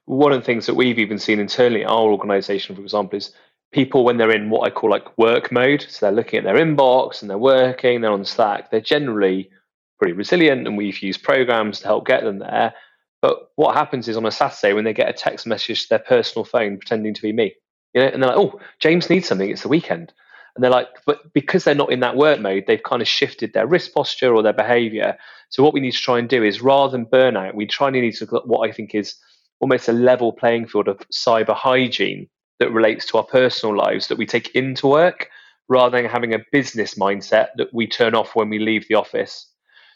one 0.06 0.32
of 0.32 0.40
the 0.40 0.44
things 0.44 0.66
that 0.66 0.74
we've 0.74 0.98
even 0.98 1.18
seen 1.18 1.40
internally 1.40 1.82
in 1.82 1.88
our 1.88 2.10
organization, 2.10 2.76
for 2.76 2.82
example, 2.82 3.16
is 3.16 3.32
people 3.72 4.04
when 4.04 4.16
they're 4.16 4.34
in 4.34 4.50
what 4.50 4.66
I 4.66 4.70
call 4.70 4.90
like 4.90 5.16
work 5.18 5.50
mode, 5.50 5.84
so 5.88 6.06
they're 6.06 6.14
looking 6.14 6.38
at 6.38 6.44
their 6.44 6.64
inbox 6.64 7.20
and 7.20 7.30
they're 7.30 7.38
working, 7.38 8.00
they're 8.00 8.12
on 8.12 8.24
Slack, 8.24 8.70
they're 8.70 8.80
generally 8.80 9.50
pretty 9.98 10.12
resilient 10.12 10.66
and 10.66 10.76
we've 10.76 11.02
used 11.02 11.22
programs 11.22 11.80
to 11.80 11.86
help 11.86 12.06
get 12.06 12.22
them 12.22 12.38
there. 12.38 12.74
But 13.22 13.50
what 13.56 13.74
happens 13.74 14.06
is 14.06 14.16
on 14.16 14.26
a 14.26 14.30
Saturday 14.30 14.74
when 14.74 14.84
they 14.84 14.92
get 14.92 15.08
a 15.08 15.14
text 15.14 15.46
message 15.46 15.84
to 15.84 15.88
their 15.88 15.98
personal 15.98 16.44
phone 16.44 16.76
pretending 16.76 17.14
to 17.14 17.22
be 17.22 17.32
me, 17.32 17.54
you 17.94 18.02
know, 18.02 18.08
and 18.08 18.22
they're 18.22 18.30
like, 18.30 18.38
"Oh, 18.38 18.60
James 18.80 19.08
needs 19.08 19.26
something. 19.26 19.48
It's 19.48 19.62
the 19.62 19.68
weekend," 19.68 20.12
and 20.54 20.62
they're 20.62 20.70
like, 20.70 20.88
"But 21.06 21.32
because 21.32 21.64
they're 21.64 21.74
not 21.74 21.90
in 21.90 22.00
that 22.00 22.16
work 22.16 22.38
mode, 22.38 22.64
they've 22.66 22.82
kind 22.82 23.00
of 23.00 23.08
shifted 23.08 23.54
their 23.54 23.66
risk 23.66 23.94
posture 23.94 24.34
or 24.34 24.42
their 24.42 24.52
behavior. 24.52 25.16
So 25.48 25.62
what 25.62 25.72
we 25.72 25.80
need 25.80 25.92
to 25.92 25.98
try 26.02 26.18
and 26.18 26.28
do 26.28 26.44
is 26.44 26.60
rather 26.60 26.92
than 26.92 27.06
burnout, 27.06 27.54
we 27.54 27.66
try 27.66 27.88
and 27.88 27.96
need 27.96 28.14
to 28.16 28.24
look 28.24 28.44
at 28.44 28.48
what 28.48 28.68
I 28.68 28.72
think 28.72 28.94
is 28.94 29.14
almost 29.60 29.88
a 29.88 29.92
level 29.92 30.32
playing 30.32 30.66
field 30.66 30.88
of 30.88 30.98
cyber 31.12 31.54
hygiene 31.54 32.28
that 32.60 32.70
relates 32.72 33.06
to 33.06 33.18
our 33.18 33.24
personal 33.24 33.76
lives 33.76 34.08
that 34.08 34.18
we 34.18 34.26
take 34.26 34.54
into 34.54 34.86
work 34.86 35.28
rather 35.68 35.96
than 35.96 36.10
having 36.10 36.34
a 36.34 36.44
business 36.52 36.94
mindset 36.94 37.48
that 37.56 37.72
we 37.72 37.86
turn 37.86 38.14
off 38.14 38.36
when 38.36 38.48
we 38.50 38.58
leave 38.58 38.86
the 38.88 38.94
office. 38.94 39.50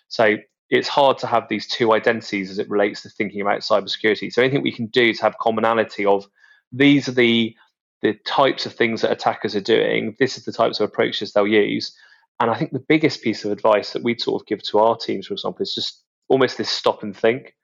So 0.08 0.36
it's 0.70 0.88
hard 0.88 1.18
to 1.18 1.26
have 1.26 1.48
these 1.48 1.66
two 1.66 1.92
identities 1.92 2.50
as 2.50 2.58
it 2.58 2.68
relates 2.68 3.02
to 3.02 3.10
thinking 3.10 3.40
about 3.40 3.60
cybersecurity. 3.60 4.32
So 4.32 4.42
anything 4.42 4.62
we 4.62 4.72
can 4.72 4.86
do 4.86 5.12
to 5.12 5.22
have 5.22 5.38
commonality 5.38 6.04
of 6.06 6.26
these 6.72 7.08
are 7.08 7.12
the 7.12 7.54
the 8.00 8.14
types 8.24 8.64
of 8.64 8.72
things 8.72 9.02
that 9.02 9.10
attackers 9.10 9.56
are 9.56 9.60
doing. 9.60 10.14
This 10.20 10.38
is 10.38 10.44
the 10.44 10.52
types 10.52 10.78
of 10.78 10.88
approaches 10.88 11.32
they'll 11.32 11.48
use. 11.48 11.96
And 12.38 12.48
I 12.48 12.56
think 12.56 12.70
the 12.70 12.78
biggest 12.78 13.22
piece 13.22 13.44
of 13.44 13.50
advice 13.50 13.92
that 13.92 14.04
we'd 14.04 14.20
sort 14.20 14.40
of 14.40 14.46
give 14.46 14.62
to 14.64 14.78
our 14.78 14.96
teams, 14.96 15.26
for 15.26 15.34
example, 15.34 15.62
is 15.62 15.74
just 15.74 16.04
almost 16.28 16.58
this 16.58 16.70
stop 16.70 17.02
and 17.02 17.16
think. 17.16 17.56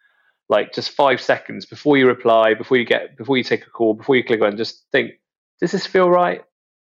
Like 0.49 0.75
just 0.75 0.91
five 0.91 1.21
seconds 1.21 1.65
before 1.65 1.97
you 1.97 2.07
reply, 2.07 2.55
before 2.55 2.77
you 2.77 2.85
get 2.85 3.17
before 3.17 3.37
you 3.37 3.45
take 3.45 3.67
a 3.67 3.71
call, 3.71 3.95
before 3.95 4.17
you 4.17 4.25
click 4.25 4.43
on, 4.43 4.57
just 4.57 4.85
think, 4.93 5.13
does 5.61 5.73
this 5.73 5.87
feel 5.87 6.11
right? 6.11 6.43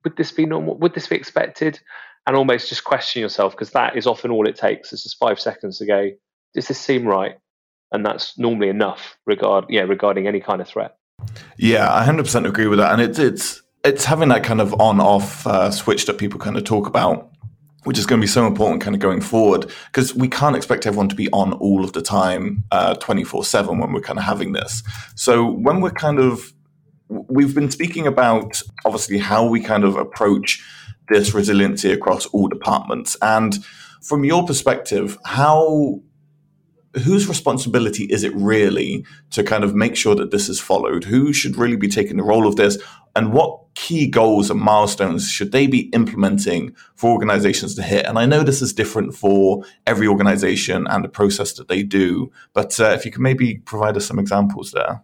Would 0.05 0.17
this 0.17 0.33
be 0.33 0.47
normal? 0.47 0.77
Would 0.79 0.95
this 0.95 1.07
be 1.07 1.17
expected? 1.17 1.81
and 2.27 2.37
almost 2.37 2.69
just 2.69 2.85
question 2.85 3.23
yourself 3.23 3.53
because 3.53 3.71
that 3.71 3.97
is 3.97 4.07
often 4.07 4.31
all 4.31 4.49
it 4.49 4.57
takes. 4.57 4.93
It's 4.93 5.05
just 5.05 5.19
five 5.19 5.39
seconds 5.39 5.79
to 5.79 5.87
go, 5.87 6.11
does 6.55 6.69
this 6.69 6.79
seem 6.79 7.07
right? 7.07 7.37
And 7.93 8.05
that's 8.05 8.37
normally 8.37 8.69
enough 8.69 9.17
regard 9.27 9.67
yeah, 9.69 9.83
regarding 9.83 10.27
any 10.27 10.41
kind 10.41 10.61
of 10.61 10.67
threat. 10.67 10.97
Yeah, 11.57 11.93
I 11.93 12.05
hundred 12.05 12.25
percent 12.25 12.47
agree 12.47 12.67
with 12.67 12.81
that. 12.81 12.93
And 12.93 13.01
it's 13.01 13.19
it's 13.19 13.63
it's 13.85 14.05
having 14.05 14.29
that 14.31 14.43
kind 14.43 14.61
of 14.61 14.79
on 14.81 15.01
off 15.01 15.47
uh, 15.47 15.71
switch 15.71 16.07
that 16.07 16.19
people 16.19 16.41
kind 16.41 16.57
of 16.57 16.65
talk 16.65 16.89
about, 16.89 17.31
which 17.87 17.99
is 17.99 18.05
going 18.05 18.21
to 18.21 18.25
be 18.25 18.29
so 18.29 18.47
important 18.49 18.83
kind 18.83 18.97
of 18.97 19.01
going 19.01 19.21
forward 19.21 19.71
because 19.87 20.13
we 20.13 20.29
can't 20.29 20.57
expect 20.57 20.87
everyone 20.87 21.09
to 21.09 21.15
be 21.15 21.31
on 21.31 21.53
all 21.55 21.85
of 21.85 21.93
the 21.93 22.03
time, 22.03 22.65
uh, 22.73 22.95
twenty 22.95 23.23
four 23.23 23.45
seven 23.45 23.79
when 23.79 23.93
we're 23.93 24.01
kind 24.01 24.19
of 24.19 24.25
having 24.25 24.53
this. 24.53 24.83
So 25.15 25.49
when 25.49 25.81
we're 25.81 25.93
kind 25.93 26.19
of 26.19 26.53
we've 27.09 27.55
been 27.55 27.71
speaking 27.71 28.05
about 28.07 28.61
obviously 28.85 29.19
how 29.19 29.47
we 29.47 29.61
kind 29.61 29.85
of 29.85 29.95
approach 29.95 30.61
this 31.09 31.33
resiliency 31.33 31.93
across 31.93 32.27
all 32.27 32.49
departments. 32.49 33.17
And 33.23 33.65
from 34.03 34.25
your 34.25 34.45
perspective, 34.45 35.17
how 35.25 36.01
whose 37.05 37.29
responsibility 37.29 38.05
is 38.05 38.25
it 38.25 38.35
really 38.35 39.05
to 39.31 39.45
kind 39.45 39.63
of 39.63 39.75
make 39.75 39.95
sure 39.95 40.17
that 40.17 40.33
this 40.33 40.49
is 40.49 40.61
followed? 40.61 41.05
Who 41.05 41.33
should 41.33 41.57
really 41.57 41.77
be 41.77 41.89
taking 41.89 42.17
the 42.17 42.25
role 42.25 42.49
of 42.49 42.57
this? 42.57 42.79
And 43.15 43.33
what 43.33 43.61
key 43.77 44.09
goals 44.09 44.51
and 44.51 44.59
milestones 44.59 45.31
should 45.31 45.53
they 45.53 45.67
be 45.67 45.91
implementing 45.91 46.75
for 46.97 47.13
organizations 47.13 47.75
to 47.77 47.83
hit? 47.83 48.07
And 48.07 48.19
I 48.19 48.27
know 48.27 48.43
this 48.43 48.63
is 48.63 48.73
different 48.73 49.15
for 49.15 49.63
every 49.87 50.09
organization 50.09 50.87
and 50.89 51.05
the 51.05 51.09
process 51.09 51.53
that 51.53 51.69
they 51.69 51.83
do, 51.85 52.33
but 52.55 52.81
uh, 52.81 52.91
if 52.91 53.05
you 53.05 53.13
can 53.13 53.23
maybe 53.23 53.59
provide 53.59 53.97
us 53.97 54.07
some 54.07 54.19
examples 54.19 54.73
there. 54.73 55.03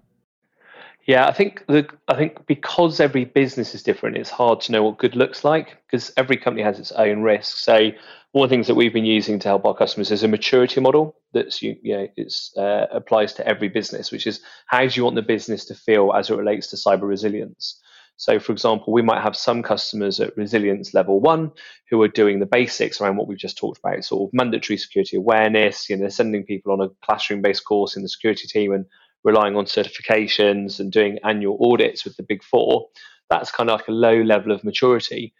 Yeah, 1.05 1.26
I 1.26 1.33
think 1.33 1.64
the 1.67 1.87
I 2.09 2.14
think 2.14 2.47
because 2.47 3.00
every 3.00 3.25
business 3.25 3.75
is 3.75 3.83
different, 3.83 4.17
it's 4.17 4.31
hard 4.31 4.61
to 4.62 4.73
know 4.73 4.85
what 4.85 4.99
good 4.99 5.17
looks 5.17 5.45
like 5.45 5.76
because 5.87 6.12
every 6.17 6.37
company 6.37 6.62
has 6.62 6.79
its 6.79 6.93
own 6.93 7.23
risks. 7.23 7.64
So 7.64 7.91
one 8.31 8.45
of 8.45 8.50
the 8.50 8.55
things 8.55 8.69
that 8.69 8.76
we've 8.76 8.93
been 8.93 9.05
using 9.05 9.38
to 9.41 9.49
help 9.49 9.67
our 9.67 9.75
customers 9.75 10.12
is 10.12 10.23
a 10.23 10.29
maturity 10.29 10.81
model 10.81 11.17
that's 11.35 11.61
you, 11.61 11.76
you 11.83 11.97
know 11.97 12.09
it's 12.17 12.57
uh, 12.57 12.87
applies 12.93 13.35
to 13.35 13.47
every 13.47 13.69
business, 13.69 14.12
which 14.12 14.29
is 14.29 14.41
how 14.67 14.87
do 14.87 14.95
you 14.95 15.02
want 15.02 15.17
the 15.17 15.23
business 15.23 15.64
to 15.67 15.75
feel 15.75 16.12
as 16.12 16.31
it 16.31 16.37
relates 16.37 16.69
to 16.69 16.76
cyber 16.76 17.09
resilience. 17.09 17.82
So, 18.16 18.38
for 18.38 18.52
example, 18.52 18.92
we 18.92 19.02
might 19.02 19.23
have 19.23 19.37
some 19.37 19.62
customers 19.62 20.21
at 20.21 20.37
resilience 20.37 20.95
level 20.95 21.21
one 21.21 21.50
who 21.90 22.00
are 22.02 22.09
doing 22.09 22.38
the 22.38 22.47
basics 22.47 23.00
around 23.00 23.16
what 23.16 23.26
we've 23.26 23.38
just 23.38 23.59
talked 23.59 23.81
about, 23.81 24.04
sort 24.04 24.28
of 24.28 24.35
mandatory 24.35 24.76
security 24.76 25.16
awareness. 25.16 25.88
You 25.88 25.97
know, 25.97 26.02
they're 26.02 26.11
sending 26.11 26.45
people 26.45 26.73
on 26.73 26.81
a 26.81 26.88
classroom-based 27.04 27.64
course 27.64 27.97
in 27.97 28.02
the 28.02 28.09
security 28.09 28.47
team 28.47 28.73
and 28.73 28.87
relying 29.25 29.57
on 29.57 29.64
certifications 29.64 30.81
and 30.81 30.92
doing 30.92 31.19
annual 31.25 31.59
audits 31.61 32.04
with 32.04 32.16
the 32.16 32.23
big 32.23 32.42
four, 32.42 32.88
that's 33.31 33.50
kind 33.50 33.71
of 33.71 33.78
like 33.81 33.88
a 33.88 33.92
low 33.92 34.21
level 34.23 34.52
of 34.52 34.64
maturity. 34.64 35.33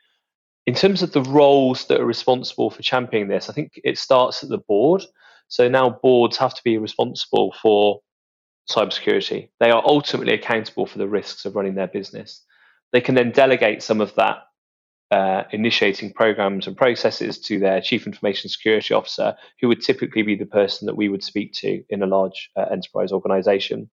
In 0.67 0.75
terms 0.75 1.03
of 1.03 1.13
the 1.13 1.23
roles 1.23 1.87
that 1.87 2.01
are 2.01 2.07
responsible 2.07 2.71
for 2.71 2.83
championing 2.83 3.29
this, 3.29 3.51
I 3.51 3.53
think 3.53 3.73
it 3.83 3.99
starts 3.99 4.43
at 4.43 4.49
the 4.49 4.59
board. 4.59 5.05
So 5.49 5.69
now 5.69 5.99
boards 6.03 6.37
have 6.37 6.55
to 6.55 6.63
be 6.65 6.79
responsible 6.79 7.55
for 7.61 8.01
cybersecurity. 8.71 9.49
They 9.59 9.71
are 9.71 9.83
ultimately 9.85 10.35
accountable 10.35 10.87
for 10.87 10.99
the 10.99 11.09
risks 11.09 11.45
of 11.45 11.57
running 11.57 11.75
their 11.75 11.89
business. 11.89 12.45
They 12.93 13.01
can 13.01 13.15
then 13.15 13.31
delegate 13.31 13.83
some 13.83 14.01
of 14.01 14.15
that 14.17 14.39
uh, 15.11 15.45
initiating 15.51 16.13
programs 16.13 16.67
and 16.67 16.77
processes 16.77 17.39
to 17.39 17.59
their 17.59 17.81
chief 17.81 18.07
information 18.07 18.49
security 18.49 18.95
officer, 18.95 19.35
who 19.61 19.69
would 19.69 19.83
typically 19.83 20.23
be 20.23 20.37
the 20.37 20.47
person 20.47 20.87
that 20.87 20.97
we 20.97 21.09
would 21.09 21.23
speak 21.23 21.53
to 21.53 21.83
in 21.91 22.03
a 22.03 22.07
large 22.07 22.51
uh, 22.57 22.65
enterprise 22.71 23.13
organization. 23.13 23.91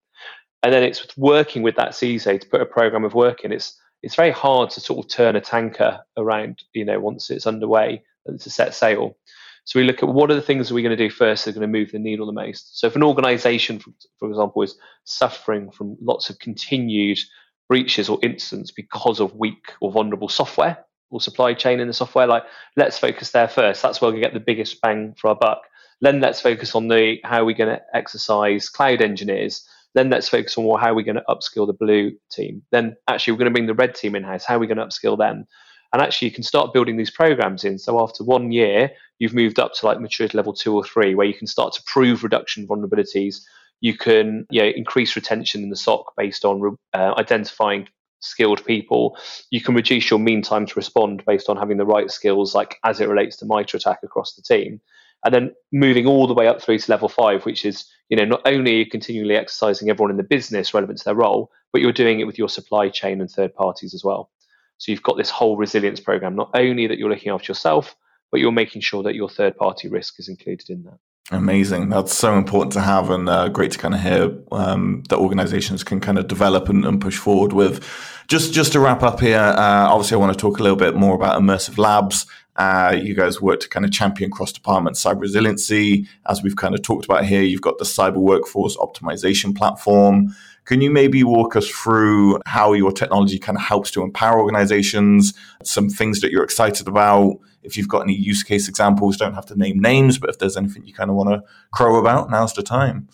And 0.63 0.74
then 0.74 0.84
it's 0.84 1.18
working 1.18 1.63
with 1.63 1.75
that 1.75 1.92
CISO 1.92 2.39
to 2.39 2.48
put 2.48 2.62
a 2.62 2.66
program 2.66 3.04
of 3.04 3.13
work 3.13 3.44
in. 3.44 3.51
It's 3.51 3.80
it's 4.04 4.16
very 4.16 4.32
hard 4.32 4.70
to 4.70 4.80
sort 4.80 5.04
of 5.04 5.10
turn 5.10 5.36
a 5.36 5.42
tanker 5.42 6.00
around, 6.18 6.63
you 6.74 6.86
know, 6.86 7.00
once 7.00 7.32
it's 7.32 7.48
underway 7.48 8.04
and 8.27 8.39
to 8.42 8.50
set 8.50 8.75
sail. 8.75 9.18
So 9.66 9.80
we 9.80 9.86
look 9.86 10.04
at 10.04 10.10
what 10.10 10.32
are 10.32 10.36
the 10.36 10.42
things 10.42 10.68
that 10.68 10.75
we're 10.75 10.88
going 10.88 10.96
to 10.96 11.04
do 11.04 11.10
first 11.10 11.44
that 11.44 11.51
are 11.51 11.60
going 11.60 11.70
to 11.72 11.80
move 11.80 11.92
the 11.92 12.00
needle 12.00 12.25
the 12.25 12.32
most. 12.32 12.80
So 12.80 12.88
if 12.88 12.96
an 12.96 13.04
organization, 13.04 13.80
for, 13.80 13.92
for 14.20 14.30
example, 14.30 14.62
is 14.62 14.77
suffering 15.04 15.72
from 15.72 15.98
lots 16.00 16.30
of 16.30 16.39
continued 16.39 17.20
breaches 17.67 18.09
or 18.09 18.19
incidents 18.24 18.71
because 18.71 19.19
of 19.19 19.36
weak 19.36 19.74
or 19.81 19.91
vulnerable 19.91 20.29
software, 20.29 20.86
or 21.09 21.21
supply 21.21 21.53
chain 21.53 21.79
in 21.79 21.88
the 21.88 21.93
software. 21.93 22.27
Like, 22.27 22.43
let's 22.75 23.00
focus 23.00 23.31
there 23.31 23.47
first. 23.47 23.81
That's 23.81 24.01
where 24.01 24.12
we 24.12 24.19
get 24.19 24.33
the 24.33 24.39
biggest 24.39 24.81
bang 24.81 25.15
for 25.17 25.29
our 25.29 25.36
buck. 25.36 25.62
Then 26.01 26.19
let's 26.19 26.41
focus 26.41 26.75
on 26.75 26.88
the 26.88 27.17
how 27.24 27.45
we're 27.45 27.55
going 27.55 27.75
to 27.75 27.81
exercise 27.93 28.69
cloud 28.69 29.01
engineers. 29.01 29.67
Then 29.95 30.09
let's 30.09 30.29
focus 30.29 30.57
on 30.57 30.79
how 30.79 30.93
we're 30.93 31.03
going 31.03 31.15
to 31.15 31.24
upskill 31.27 31.65
the 31.65 31.74
blue 31.74 32.12
team. 32.31 32.62
Then 32.71 32.95
actually 33.07 33.33
we're 33.33 33.39
going 33.39 33.51
to 33.51 33.53
bring 33.53 33.67
the 33.67 33.74
red 33.74 33.95
team 33.95 34.15
in 34.15 34.24
house. 34.24 34.45
How 34.45 34.57
are 34.57 34.59
we 34.59 34.67
going 34.67 34.77
to 34.77 34.86
upskill 34.86 35.17
them? 35.17 35.47
And 35.93 36.01
actually, 36.01 36.27
you 36.27 36.33
can 36.33 36.43
start 36.43 36.74
building 36.74 36.97
these 36.97 37.09
programs 37.09 37.63
in. 37.63 37.79
So 37.79 38.01
after 38.03 38.24
one 38.24 38.51
year, 38.51 38.91
you've 39.19 39.33
moved 39.33 39.57
up 39.57 39.74
to 39.75 39.86
like 39.86 40.01
maturity 40.01 40.38
level 40.38 40.53
two 40.53 40.75
or 40.75 40.83
three, 40.83 41.15
where 41.15 41.25
you 41.25 41.33
can 41.33 41.47
start 41.47 41.74
to 41.74 41.83
prove 41.86 42.24
reduction 42.24 42.67
vulnerabilities. 42.67 43.39
You 43.81 43.98
can 43.98 44.46
you 44.50 44.62
know, 44.62 44.69
increase 44.69 45.15
retention 45.15 45.63
in 45.63 45.69
the 45.69 45.75
SOC 45.75 46.13
based 46.15 46.46
on 46.46 46.77
uh, 46.93 47.13
identifying 47.17 47.88
skilled 48.19 48.65
people, 48.65 49.17
you 49.51 49.62
can 49.62 49.75
reduce 49.75 50.10
your 50.10 50.19
mean 50.19 50.41
time 50.41 50.65
to 50.65 50.74
respond 50.75 51.24
based 51.25 51.50
on 51.50 51.57
having 51.57 51.77
the 51.77 51.86
right 51.86 52.10
skills, 52.10 52.55
like 52.55 52.77
as 52.84 53.00
it 53.00 53.10
relates 53.10 53.38
to 53.38 53.46
MITRE 53.46 53.77
ATT&CK 53.77 54.03
across 54.03 54.34
the 54.34 54.41
team. 54.41 54.81
And 55.25 55.34
then 55.34 55.51
moving 55.72 56.05
all 56.05 56.27
the 56.27 56.34
way 56.34 56.48
up 56.48 56.62
through 56.62 56.77
to 56.77 56.91
level 56.91 57.10
five, 57.10 57.46
which 57.46 57.65
is, 57.65 57.86
you 58.10 58.17
know, 58.17 58.25
not 58.25 58.41
only 58.46 58.75
are 58.75 58.77
you 58.79 58.89
continually 58.89 59.36
exercising 59.36 59.89
everyone 59.89 60.12
in 60.12 60.17
the 60.17 60.24
business 60.24 60.74
relevant 60.74 61.00
to 61.00 61.05
their 61.05 61.15
role, 61.15 61.51
but 61.74 61.81
you're 61.81 61.91
doing 61.91 62.19
it 62.19 62.25
with 62.25 62.38
your 62.38 62.50
supply 62.50 62.89
chain 62.89 63.19
and 63.19 63.29
third 63.29 63.53
parties 63.55 63.93
as 63.93 64.03
well. 64.03 64.29
So 64.77 64.91
you've 64.91 65.03
got 65.03 65.17
this 65.17 65.31
whole 65.31 65.57
resilience 65.57 66.00
program, 66.00 66.36
not 66.36 66.51
only 66.53 66.86
that 66.88 67.00
you're 67.00 67.10
looking 67.10 67.31
after 67.31 67.51
yourself, 67.51 67.96
but 68.31 68.39
you're 68.39 68.51
making 68.51 68.81
sure 68.81 69.01
that 69.03 69.15
your 69.15 69.29
third 69.29 69.57
party 69.57 69.88
risk 69.88 70.19
is 70.19 70.29
included 70.29 70.69
in 70.69 70.84
that. 70.84 71.00
Amazing. 71.29 71.89
That's 71.89 72.15
so 72.15 72.38
important 72.38 72.72
to 72.74 72.81
have 72.81 73.10
and 73.10 73.27
uh, 73.27 73.50
great 73.50 73.72
to 73.72 73.77
kind 73.77 73.93
of 73.93 74.00
hear 74.01 74.34
um, 74.51 75.03
that 75.10 75.17
organizations 75.17 75.84
can 75.84 76.00
kind 76.00 76.17
of 76.17 76.27
develop 76.27 76.69
and, 76.69 76.86
and, 76.86 77.01
push 77.01 77.17
forward 77.17 77.51
with. 77.51 77.86
Just 78.29 78.53
just 78.53 78.72
to 78.74 78.79
wrap 78.79 79.03
up 79.03 79.19
here, 79.19 79.38
uh, 79.38 79.88
obviously, 79.89 80.15
I 80.15 80.19
want 80.19 80.31
to 80.31 80.41
talk 80.41 80.60
a 80.60 80.63
little 80.63 80.77
bit 80.77 80.96
more 80.96 81.15
about 81.15 81.41
Immersive 81.41 81.77
Labs. 81.77 82.25
Uh, 82.55 82.98
you 83.00 83.13
guys 83.13 83.41
work 83.41 83.60
to 83.60 83.69
kind 83.69 83.86
of 83.86 83.91
champion 83.91 84.31
cross 84.31 84.53
department 84.53 84.96
cyber 84.96 85.22
resiliency. 85.22 86.07
As 86.27 86.41
we've 86.41 86.55
kind 86.55 86.74
of 86.74 86.81
talked 86.81 87.05
about 87.05 87.25
here, 87.25 87.41
you've 87.41 87.62
got 87.62 87.77
the 87.77 87.86
cyber 87.86 88.15
workforce 88.15 88.77
optimization 88.77 89.55
platform. 89.55 90.34
Can 90.63 90.81
you 90.81 90.89
maybe 90.89 91.24
walk 91.24 91.55
us 91.55 91.67
through 91.69 92.39
how 92.46 92.74
your 92.74 92.91
technology 92.91 93.38
kind 93.38 93.57
of 93.57 93.63
helps 93.63 93.91
to 93.91 94.01
empower 94.01 94.39
organizations, 94.39 95.34
some 95.63 95.89
things 95.89 96.22
that 96.22 96.31
you're 96.31 96.43
excited 96.43 96.88
about? 96.88 97.38
If 97.67 97.77
you've 97.77 97.88
got 97.88 98.01
any 98.01 98.15
use 98.15 98.41
case 98.41 98.67
examples, 98.67 99.17
don't 99.17 99.33
have 99.36 99.45
to 99.47 99.55
name 99.55 99.79
names, 99.79 100.17
but 100.17 100.29
if 100.29 100.39
there's 100.39 100.57
anything 100.57 100.86
you 100.86 100.93
kind 100.93 101.09
of 101.09 101.15
want 101.15 101.29
to 101.29 101.43
crow 101.71 102.00
about, 102.00 102.31
now's 102.31 102.53
the 102.53 102.63
time. 102.63 103.09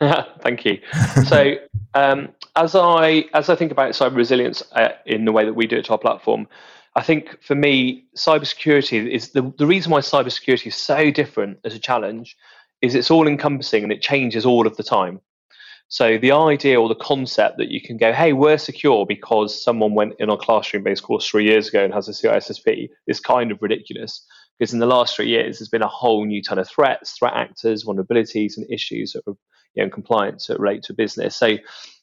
Thank 0.42 0.64
you. 0.64 0.80
So, 1.26 1.54
um, 1.94 2.30
as 2.56 2.74
I 2.74 3.24
as 3.32 3.48
I 3.48 3.54
think 3.54 3.70
about 3.72 3.92
cyber 3.92 4.16
resilience 4.16 4.62
uh, 4.72 4.88
in 5.06 5.24
the 5.24 5.32
way 5.32 5.44
that 5.44 5.54
we 5.54 5.66
do 5.66 5.76
it 5.76 5.84
to 5.86 5.92
our 5.92 5.98
platform, 5.98 6.48
I 6.96 7.02
think 7.02 7.42
for 7.42 7.54
me, 7.54 8.04
cybersecurity 8.16 9.08
is 9.08 9.30
the, 9.30 9.52
the 9.56 9.66
reason 9.66 9.92
why 9.92 10.00
cybersecurity 10.00 10.66
is 10.66 10.76
so 10.76 11.10
different 11.10 11.58
as 11.64 11.74
a 11.74 11.78
challenge 11.78 12.36
is 12.82 12.94
it's 12.94 13.10
all 13.10 13.28
encompassing 13.28 13.84
and 13.84 13.92
it 13.92 14.02
changes 14.02 14.44
all 14.44 14.66
of 14.66 14.76
the 14.76 14.82
time. 14.82 15.20
So 15.92 16.16
the 16.16 16.32
idea 16.32 16.80
or 16.80 16.88
the 16.88 16.94
concept 16.94 17.58
that 17.58 17.68
you 17.68 17.78
can 17.78 17.98
go, 17.98 18.14
hey, 18.14 18.32
we're 18.32 18.56
secure 18.56 19.04
because 19.04 19.62
someone 19.62 19.92
went 19.92 20.14
in 20.18 20.30
our 20.30 20.38
classroom-based 20.38 21.02
course 21.02 21.28
three 21.28 21.44
years 21.44 21.68
ago 21.68 21.84
and 21.84 21.92
has 21.92 22.08
a 22.08 22.12
CISSP 22.12 22.88
is 23.06 23.20
kind 23.20 23.52
of 23.52 23.60
ridiculous. 23.60 24.26
Because 24.58 24.72
in 24.72 24.78
the 24.78 24.86
last 24.86 25.14
three 25.14 25.28
years, 25.28 25.58
there's 25.58 25.68
been 25.68 25.82
a 25.82 25.88
whole 25.88 26.24
new 26.24 26.42
ton 26.42 26.58
of 26.58 26.66
threats, 26.66 27.12
threat 27.18 27.34
actors, 27.34 27.84
vulnerabilities, 27.84 28.56
and 28.56 28.64
issues 28.70 29.12
that 29.12 29.22
are 29.26 29.36
you 29.74 29.84
know, 29.84 29.90
compliance 29.90 30.46
that 30.46 30.58
relate 30.58 30.82
to 30.84 30.94
business. 30.94 31.36
So 31.36 31.58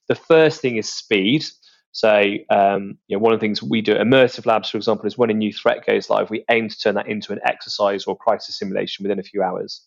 the 0.08 0.14
first 0.14 0.62
thing 0.62 0.78
is 0.78 0.94
speed. 0.94 1.46
So, 1.92 2.36
um, 2.52 3.00
you 3.08 3.18
know, 3.18 3.24
one 3.24 3.34
of 3.34 3.40
the 3.40 3.44
things 3.44 3.64
we 3.64 3.82
do 3.82 3.94
at 3.94 4.06
Immersive 4.06 4.46
Labs, 4.46 4.70
for 4.70 4.78
example, 4.78 5.08
is 5.08 5.18
when 5.18 5.32
a 5.32 5.34
new 5.34 5.52
threat 5.52 5.84
goes 5.88 6.12
live, 6.12 6.30
we 6.30 6.46
aim 6.52 6.70
to 6.70 6.78
turn 6.78 6.94
that 6.94 7.08
into 7.08 7.34
an 7.34 7.40
exercise 7.44 8.06
or 8.06 8.16
crisis 8.16 8.60
simulation 8.60 9.02
within 9.02 9.18
a 9.18 9.24
few 9.24 9.42
hours. 9.42 9.82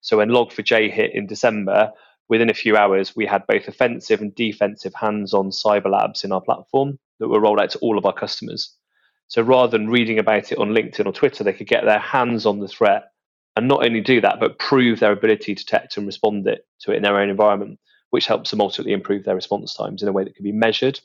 So, 0.00 0.18
when 0.18 0.28
Log4j 0.28 0.92
hit 0.92 1.12
in 1.12 1.26
December, 1.26 1.90
within 2.28 2.50
a 2.50 2.54
few 2.54 2.76
hours, 2.76 3.14
we 3.16 3.26
had 3.26 3.46
both 3.46 3.68
offensive 3.68 4.20
and 4.20 4.34
defensive 4.34 4.94
hands 4.94 5.34
on 5.34 5.50
cyber 5.50 5.90
labs 5.90 6.24
in 6.24 6.32
our 6.32 6.40
platform 6.40 6.98
that 7.18 7.28
were 7.28 7.40
rolled 7.40 7.60
out 7.60 7.70
to 7.70 7.78
all 7.78 7.98
of 7.98 8.06
our 8.06 8.12
customers. 8.12 8.74
So, 9.28 9.42
rather 9.42 9.70
than 9.70 9.88
reading 9.88 10.18
about 10.18 10.52
it 10.52 10.58
on 10.58 10.70
LinkedIn 10.70 11.06
or 11.06 11.12
Twitter, 11.12 11.44
they 11.44 11.52
could 11.52 11.66
get 11.66 11.84
their 11.84 11.98
hands 11.98 12.46
on 12.46 12.60
the 12.60 12.68
threat 12.68 13.04
and 13.56 13.68
not 13.68 13.84
only 13.84 14.00
do 14.00 14.20
that, 14.20 14.40
but 14.40 14.58
prove 14.58 15.00
their 15.00 15.12
ability 15.12 15.54
to 15.54 15.64
detect 15.64 15.96
and 15.96 16.06
respond 16.06 16.46
it, 16.46 16.66
to 16.80 16.92
it 16.92 16.96
in 16.96 17.02
their 17.02 17.18
own 17.18 17.28
environment, 17.28 17.78
which 18.10 18.26
helps 18.26 18.50
them 18.50 18.60
ultimately 18.60 18.92
improve 18.92 19.24
their 19.24 19.34
response 19.34 19.74
times 19.74 20.02
in 20.02 20.08
a 20.08 20.12
way 20.12 20.24
that 20.24 20.34
can 20.34 20.44
be 20.44 20.52
measured. 20.52 21.00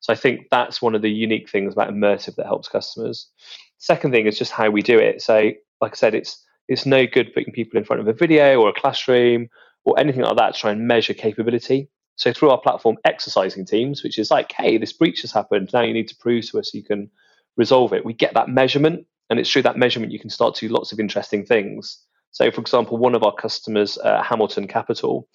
So 0.00 0.12
I 0.12 0.16
think 0.16 0.48
that's 0.50 0.82
one 0.82 0.94
of 0.94 1.02
the 1.02 1.10
unique 1.10 1.48
things 1.48 1.72
about 1.72 1.90
immersive 1.90 2.34
that 2.36 2.46
helps 2.46 2.68
customers. 2.68 3.28
Second 3.78 4.10
thing 4.10 4.26
is 4.26 4.38
just 4.38 4.52
how 4.52 4.68
we 4.68 4.82
do 4.82 4.98
it. 4.98 5.22
So, 5.22 5.52
like 5.80 5.92
I 5.92 5.94
said, 5.94 6.14
it's 6.14 6.44
it's 6.68 6.86
no 6.86 7.06
good 7.06 7.34
putting 7.34 7.52
people 7.52 7.78
in 7.78 7.84
front 7.84 8.00
of 8.00 8.08
a 8.08 8.12
video 8.12 8.60
or 8.60 8.68
a 8.68 8.80
classroom 8.80 9.48
or 9.84 9.98
anything 9.98 10.22
like 10.22 10.36
that 10.36 10.54
to 10.54 10.60
try 10.60 10.70
and 10.72 10.86
measure 10.86 11.14
capability. 11.14 11.88
So 12.16 12.32
through 12.32 12.50
our 12.50 12.60
platform, 12.60 12.96
exercising 13.04 13.66
teams, 13.66 14.02
which 14.02 14.18
is 14.18 14.30
like, 14.30 14.52
hey, 14.52 14.78
this 14.78 14.92
breach 14.92 15.22
has 15.22 15.32
happened. 15.32 15.70
Now 15.72 15.82
you 15.82 15.94
need 15.94 16.08
to 16.08 16.16
prove 16.16 16.48
to 16.50 16.58
us 16.58 16.74
you 16.74 16.84
can 16.84 17.10
resolve 17.56 17.92
it. 17.92 18.04
We 18.04 18.12
get 18.12 18.34
that 18.34 18.48
measurement, 18.48 19.06
and 19.30 19.38
it's 19.38 19.50
through 19.50 19.62
that 19.62 19.78
measurement 19.78 20.12
you 20.12 20.20
can 20.20 20.30
start 20.30 20.54
to 20.56 20.68
do 20.68 20.72
lots 20.72 20.92
of 20.92 21.00
interesting 21.00 21.44
things. 21.44 21.98
So, 22.30 22.50
for 22.50 22.60
example, 22.60 22.96
one 22.96 23.14
of 23.14 23.22
our 23.22 23.34
customers, 23.34 23.98
uh, 23.98 24.22
Hamilton 24.22 24.66
Capital, 24.66 25.28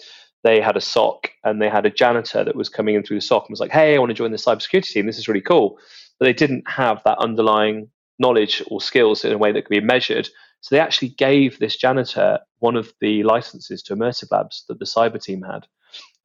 they 0.44 0.62
had 0.62 0.78
a 0.78 0.82
SOC 0.82 1.32
and 1.44 1.62
they 1.62 1.70
had 1.70 1.86
a 1.86 1.92
janitor 1.92 2.44
that 2.44 2.56
was 2.56 2.70
coming 2.70 2.96
in 2.96 3.04
through 3.04 3.18
the 3.18 3.22
SOC 3.22 3.44
and 3.44 3.54
was 3.54 3.60
like, 3.60 3.72
"Hey, 3.72 3.96
I 3.96 4.00
want 4.00 4.10
to 4.10 4.16
join 4.16 4.32
the 4.32 4.38
cybersecurity 4.38 4.88
team. 4.88 5.06
This 5.06 5.18
is 5.18 5.28
really 5.28 5.42
cool." 5.42 5.78
But 6.20 6.26
they 6.26 6.34
didn't 6.34 6.68
have 6.70 7.02
that 7.04 7.18
underlying 7.20 7.90
knowledge 8.20 8.64
or 8.68 8.82
skills 8.82 9.24
in 9.24 9.32
a 9.32 9.38
way 9.38 9.52
that 9.52 9.64
could 9.64 9.70
be 9.70 9.82
measured. 9.82 10.30
So 10.62 10.76
they 10.76 10.80
actually 10.80 11.10
gave 11.10 11.60
this 11.60 11.78
janitor 11.78 12.40
one 12.60 12.76
of 12.76 12.94
the 13.00 13.24
licenses 13.24 13.82
to 13.84 13.96
Immersive 13.96 14.32
Labs 14.32 14.66
that 14.68 14.80
the 14.80 14.86
cyber 14.86 15.22
team 15.22 15.42
had. 15.44 15.68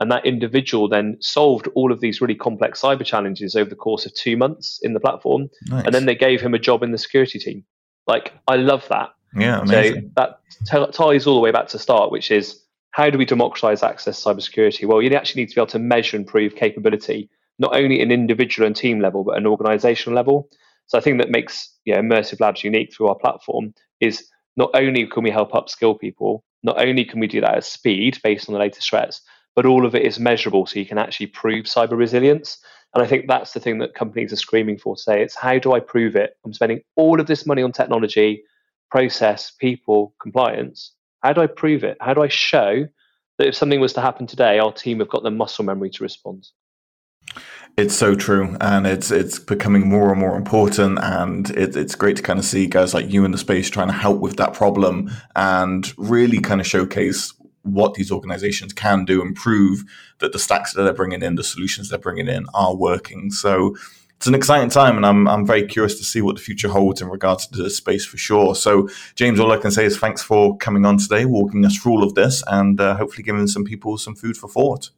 And 0.00 0.10
that 0.10 0.26
individual 0.26 0.88
then 0.88 1.16
solved 1.20 1.68
all 1.74 1.92
of 1.92 2.00
these 2.00 2.20
really 2.20 2.34
complex 2.34 2.80
cyber 2.80 3.04
challenges 3.04 3.54
over 3.54 3.70
the 3.70 3.76
course 3.76 4.04
of 4.04 4.14
two 4.14 4.36
months 4.36 4.80
in 4.82 4.94
the 4.94 5.00
platform. 5.00 5.48
Nice. 5.66 5.84
And 5.84 5.94
then 5.94 6.06
they 6.06 6.16
gave 6.16 6.40
him 6.40 6.54
a 6.54 6.58
job 6.58 6.82
in 6.82 6.90
the 6.90 6.98
security 6.98 7.38
team. 7.38 7.64
Like, 8.06 8.32
I 8.48 8.56
love 8.56 8.86
that. 8.88 9.10
Yeah, 9.34 9.60
amazing. 9.60 10.02
So 10.02 10.10
that 10.16 10.40
t- 10.66 10.92
ties 10.92 11.26
all 11.26 11.34
the 11.34 11.40
way 11.40 11.52
back 11.52 11.68
to 11.68 11.78
start, 11.78 12.10
which 12.10 12.30
is 12.30 12.60
how 12.90 13.10
do 13.10 13.18
we 13.18 13.24
democratize 13.24 13.82
access 13.82 14.22
to 14.22 14.28
cybersecurity? 14.28 14.86
Well, 14.86 15.00
you 15.00 15.10
actually 15.14 15.42
need 15.42 15.50
to 15.50 15.54
be 15.54 15.60
able 15.60 15.68
to 15.68 15.78
measure 15.78 16.16
and 16.16 16.26
prove 16.26 16.56
capability, 16.56 17.30
not 17.58 17.74
only 17.74 18.00
at 18.00 18.02
an 18.02 18.12
individual 18.12 18.66
and 18.66 18.76
team 18.76 19.00
level, 19.00 19.24
but 19.24 19.38
an 19.38 19.46
organizational 19.46 20.16
level. 20.16 20.50
So 20.86 20.99
I 20.99 21.00
think 21.00 21.18
that 21.18 21.30
makes 21.30 21.75
you 21.84 21.95
know, 21.95 22.00
Immersive 22.00 22.40
Labs 22.40 22.64
unique 22.64 22.92
through 22.92 23.08
our 23.08 23.14
platform 23.14 23.73
is 24.02 24.26
not 24.56 24.71
only 24.75 25.06
can 25.06 25.23
we 25.23 25.30
help 25.30 25.52
upskill 25.52 25.99
people, 25.99 26.45
not 26.62 26.78
only 26.84 27.04
can 27.04 27.21
we 27.21 27.26
do 27.26 27.41
that 27.41 27.56
at 27.56 27.65
speed 27.65 28.19
based 28.23 28.49
on 28.49 28.52
the 28.52 28.58
latest 28.58 28.91
threats, 28.91 29.23
but 29.54 29.65
all 29.65 29.86
of 29.86 29.95
it 29.95 30.04
is 30.04 30.19
measurable 30.19 30.67
so 30.67 30.78
you 30.78 30.86
can 30.86 30.99
actually 30.99 31.26
prove 31.26 31.65
cyber 31.65 31.97
resilience. 31.97 32.58
And 32.95 33.02
I 33.02 33.06
think 33.06 33.26
that's 33.26 33.52
the 33.52 33.60
thing 33.60 33.78
that 33.78 33.95
companies 33.95 34.32
are 34.32 34.36
screaming 34.36 34.78
for 34.78 34.97
today. 34.97 35.23
It's 35.23 35.36
how 35.36 35.58
do 35.58 35.73
I 35.73 35.80
prove 35.80 36.17
it? 36.17 36.36
I'm 36.45 36.52
spending 36.52 36.80
all 36.97 37.21
of 37.21 37.26
this 37.26 37.47
money 37.47 37.62
on 37.62 37.73
technology, 37.73 38.43
process, 38.91 39.52
people, 39.52 40.15
compliance. 40.21 40.93
How 41.23 41.32
do 41.32 41.41
I 41.41 41.47
prove 41.47 41.84
it? 41.84 41.97
How 42.00 42.12
do 42.12 42.23
I 42.23 42.28
show 42.28 42.86
that 43.38 43.49
if 43.49 43.54
something 43.54 43.80
was 43.80 43.95
to 43.95 44.00
happen 44.00 44.26
today, 44.26 44.58
our 44.58 44.73
team 44.73 44.99
have 44.99 45.08
got 45.08 45.23
the 45.23 45.30
muscle 45.30 45.65
memory 45.65 45.91
to 45.91 46.02
respond? 46.02 46.49
It's 47.76 47.97
so 47.97 48.14
true, 48.14 48.56
and 48.60 48.86
it's 48.86 49.10
it's 49.10 49.38
becoming 49.38 49.88
more 49.88 50.10
and 50.10 50.21
more 50.21 50.36
important, 50.36 50.99
and 51.02 51.49
it, 51.50 51.75
it's 51.75 51.95
great 51.95 52.16
to 52.16 52.23
kind 52.23 52.38
of 52.38 52.45
see 52.45 52.66
guys 52.66 52.92
like 52.92 53.10
you 53.10 53.25
in 53.25 53.30
the 53.30 53.38
space 53.38 53.71
trying 53.71 53.86
to 53.86 53.95
help 53.95 54.21
with 54.21 54.36
that 54.36 54.52
problem 54.52 55.10
and 55.34 55.90
really 55.97 56.38
kind 56.38 56.60
of 56.60 56.66
showcase 56.66 57.32
what 57.62 57.95
these 57.95 58.12
organizations 58.12 58.75
can 58.75 59.04
do 59.04 59.23
and 59.23 59.34
prove 59.34 59.84
that 60.18 60.32
the 60.32 60.38
stacks 60.38 60.75
that 60.75 60.82
they're 60.82 60.92
bringing 60.92 61.23
in, 61.23 61.36
the 61.36 61.45
solutions 61.45 61.88
they're 61.88 61.99
bringing 61.99 62.28
in, 62.28 62.45
are 62.52 62.76
working. 62.76 63.30
So 63.30 63.75
it's 64.23 64.26
an 64.26 64.34
exciting 64.34 64.68
time, 64.68 64.97
and 64.97 65.04
I'm 65.04 65.26
I'm 65.26 65.47
very 65.47 65.66
curious 65.66 65.97
to 65.99 66.04
see 66.04 66.21
what 66.21 66.36
the 66.36 66.42
future 66.42 66.68
holds 66.68 67.00
in 67.00 67.08
regards 67.08 67.47
to 67.49 67.62
this 67.62 67.76
space 67.78 68.04
for 68.04 68.18
sure. 68.18 68.54
So, 68.54 68.88
James, 69.14 69.40
all 69.40 69.50
I 69.50 69.56
can 69.56 69.71
say 69.71 69.84
is 69.84 69.99
thanks 69.99 70.23
for 70.23 70.56
coming 70.58 70.84
on 70.84 70.99
today, 70.99 71.25
walking 71.25 71.64
us 71.64 71.76
through 71.76 71.92
all 71.92 72.04
of 72.04 72.14
this, 72.14 72.42
and 72.47 72.80
uh, 72.80 72.97
hopefully 72.97 73.25
giving 73.25 73.47
some 73.47 73.64
people 73.64 73.99
some 73.99 74.14
food 74.14 74.36
for 74.36 74.49
thought. 74.49 74.90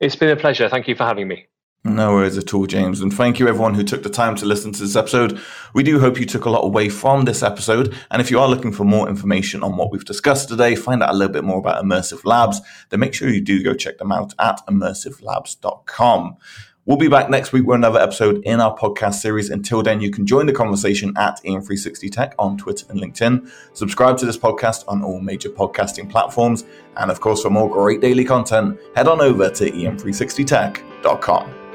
It's 0.00 0.16
been 0.16 0.30
a 0.30 0.36
pleasure. 0.36 0.68
Thank 0.68 0.88
you 0.88 0.96
for 0.96 1.04
having 1.04 1.28
me. 1.28 1.46
No 1.84 2.14
worries 2.14 2.36
at 2.36 2.52
all, 2.52 2.66
James. 2.66 3.00
And 3.00 3.12
thank 3.12 3.38
you 3.38 3.48
everyone 3.48 3.74
who 3.74 3.84
took 3.84 4.02
the 4.02 4.10
time 4.10 4.34
to 4.36 4.46
listen 4.46 4.72
to 4.72 4.80
this 4.80 4.96
episode. 4.96 5.40
We 5.74 5.82
do 5.82 6.00
hope 6.00 6.18
you 6.18 6.26
took 6.26 6.44
a 6.44 6.50
lot 6.50 6.64
away 6.64 6.88
from 6.88 7.24
this 7.24 7.42
episode. 7.42 7.94
And 8.10 8.20
if 8.20 8.30
you 8.30 8.40
are 8.40 8.48
looking 8.48 8.72
for 8.72 8.84
more 8.84 9.08
information 9.08 9.62
on 9.62 9.76
what 9.76 9.90
we've 9.90 10.04
discussed 10.04 10.48
today, 10.48 10.74
find 10.74 11.02
out 11.02 11.10
a 11.10 11.16
little 11.16 11.32
bit 11.32 11.44
more 11.44 11.58
about 11.58 11.82
Immersive 11.82 12.24
Labs, 12.24 12.60
then 12.90 13.00
make 13.00 13.14
sure 13.14 13.28
you 13.28 13.40
do 13.40 13.62
go 13.62 13.74
check 13.74 13.98
them 13.98 14.12
out 14.12 14.34
at 14.38 14.60
immersivelabs.com. 14.66 16.36
We'll 16.84 16.96
be 16.96 17.08
back 17.08 17.28
next 17.28 17.52
week 17.52 17.66
with 17.66 17.76
another 17.76 18.00
episode 18.00 18.42
in 18.44 18.60
our 18.60 18.74
podcast 18.76 19.16
series. 19.16 19.50
Until 19.50 19.82
then, 19.82 20.00
you 20.00 20.10
can 20.10 20.26
join 20.26 20.46
the 20.46 20.54
conversation 20.54 21.12
at 21.18 21.38
EM360 21.44 22.10
Tech 22.10 22.34
on 22.38 22.56
Twitter 22.56 22.86
and 22.88 22.98
LinkedIn. 22.98 23.50
Subscribe 23.74 24.16
to 24.18 24.26
this 24.26 24.38
podcast 24.38 24.84
on 24.88 25.02
all 25.02 25.20
major 25.20 25.50
podcasting 25.50 26.10
platforms. 26.10 26.64
And 26.96 27.10
of 27.10 27.20
course, 27.20 27.42
for 27.42 27.50
more 27.50 27.70
great 27.70 28.00
daily 28.00 28.24
content, 28.24 28.80
head 28.96 29.06
on 29.06 29.20
over 29.20 29.50
to 29.50 29.70
em360tech.com. 29.70 31.67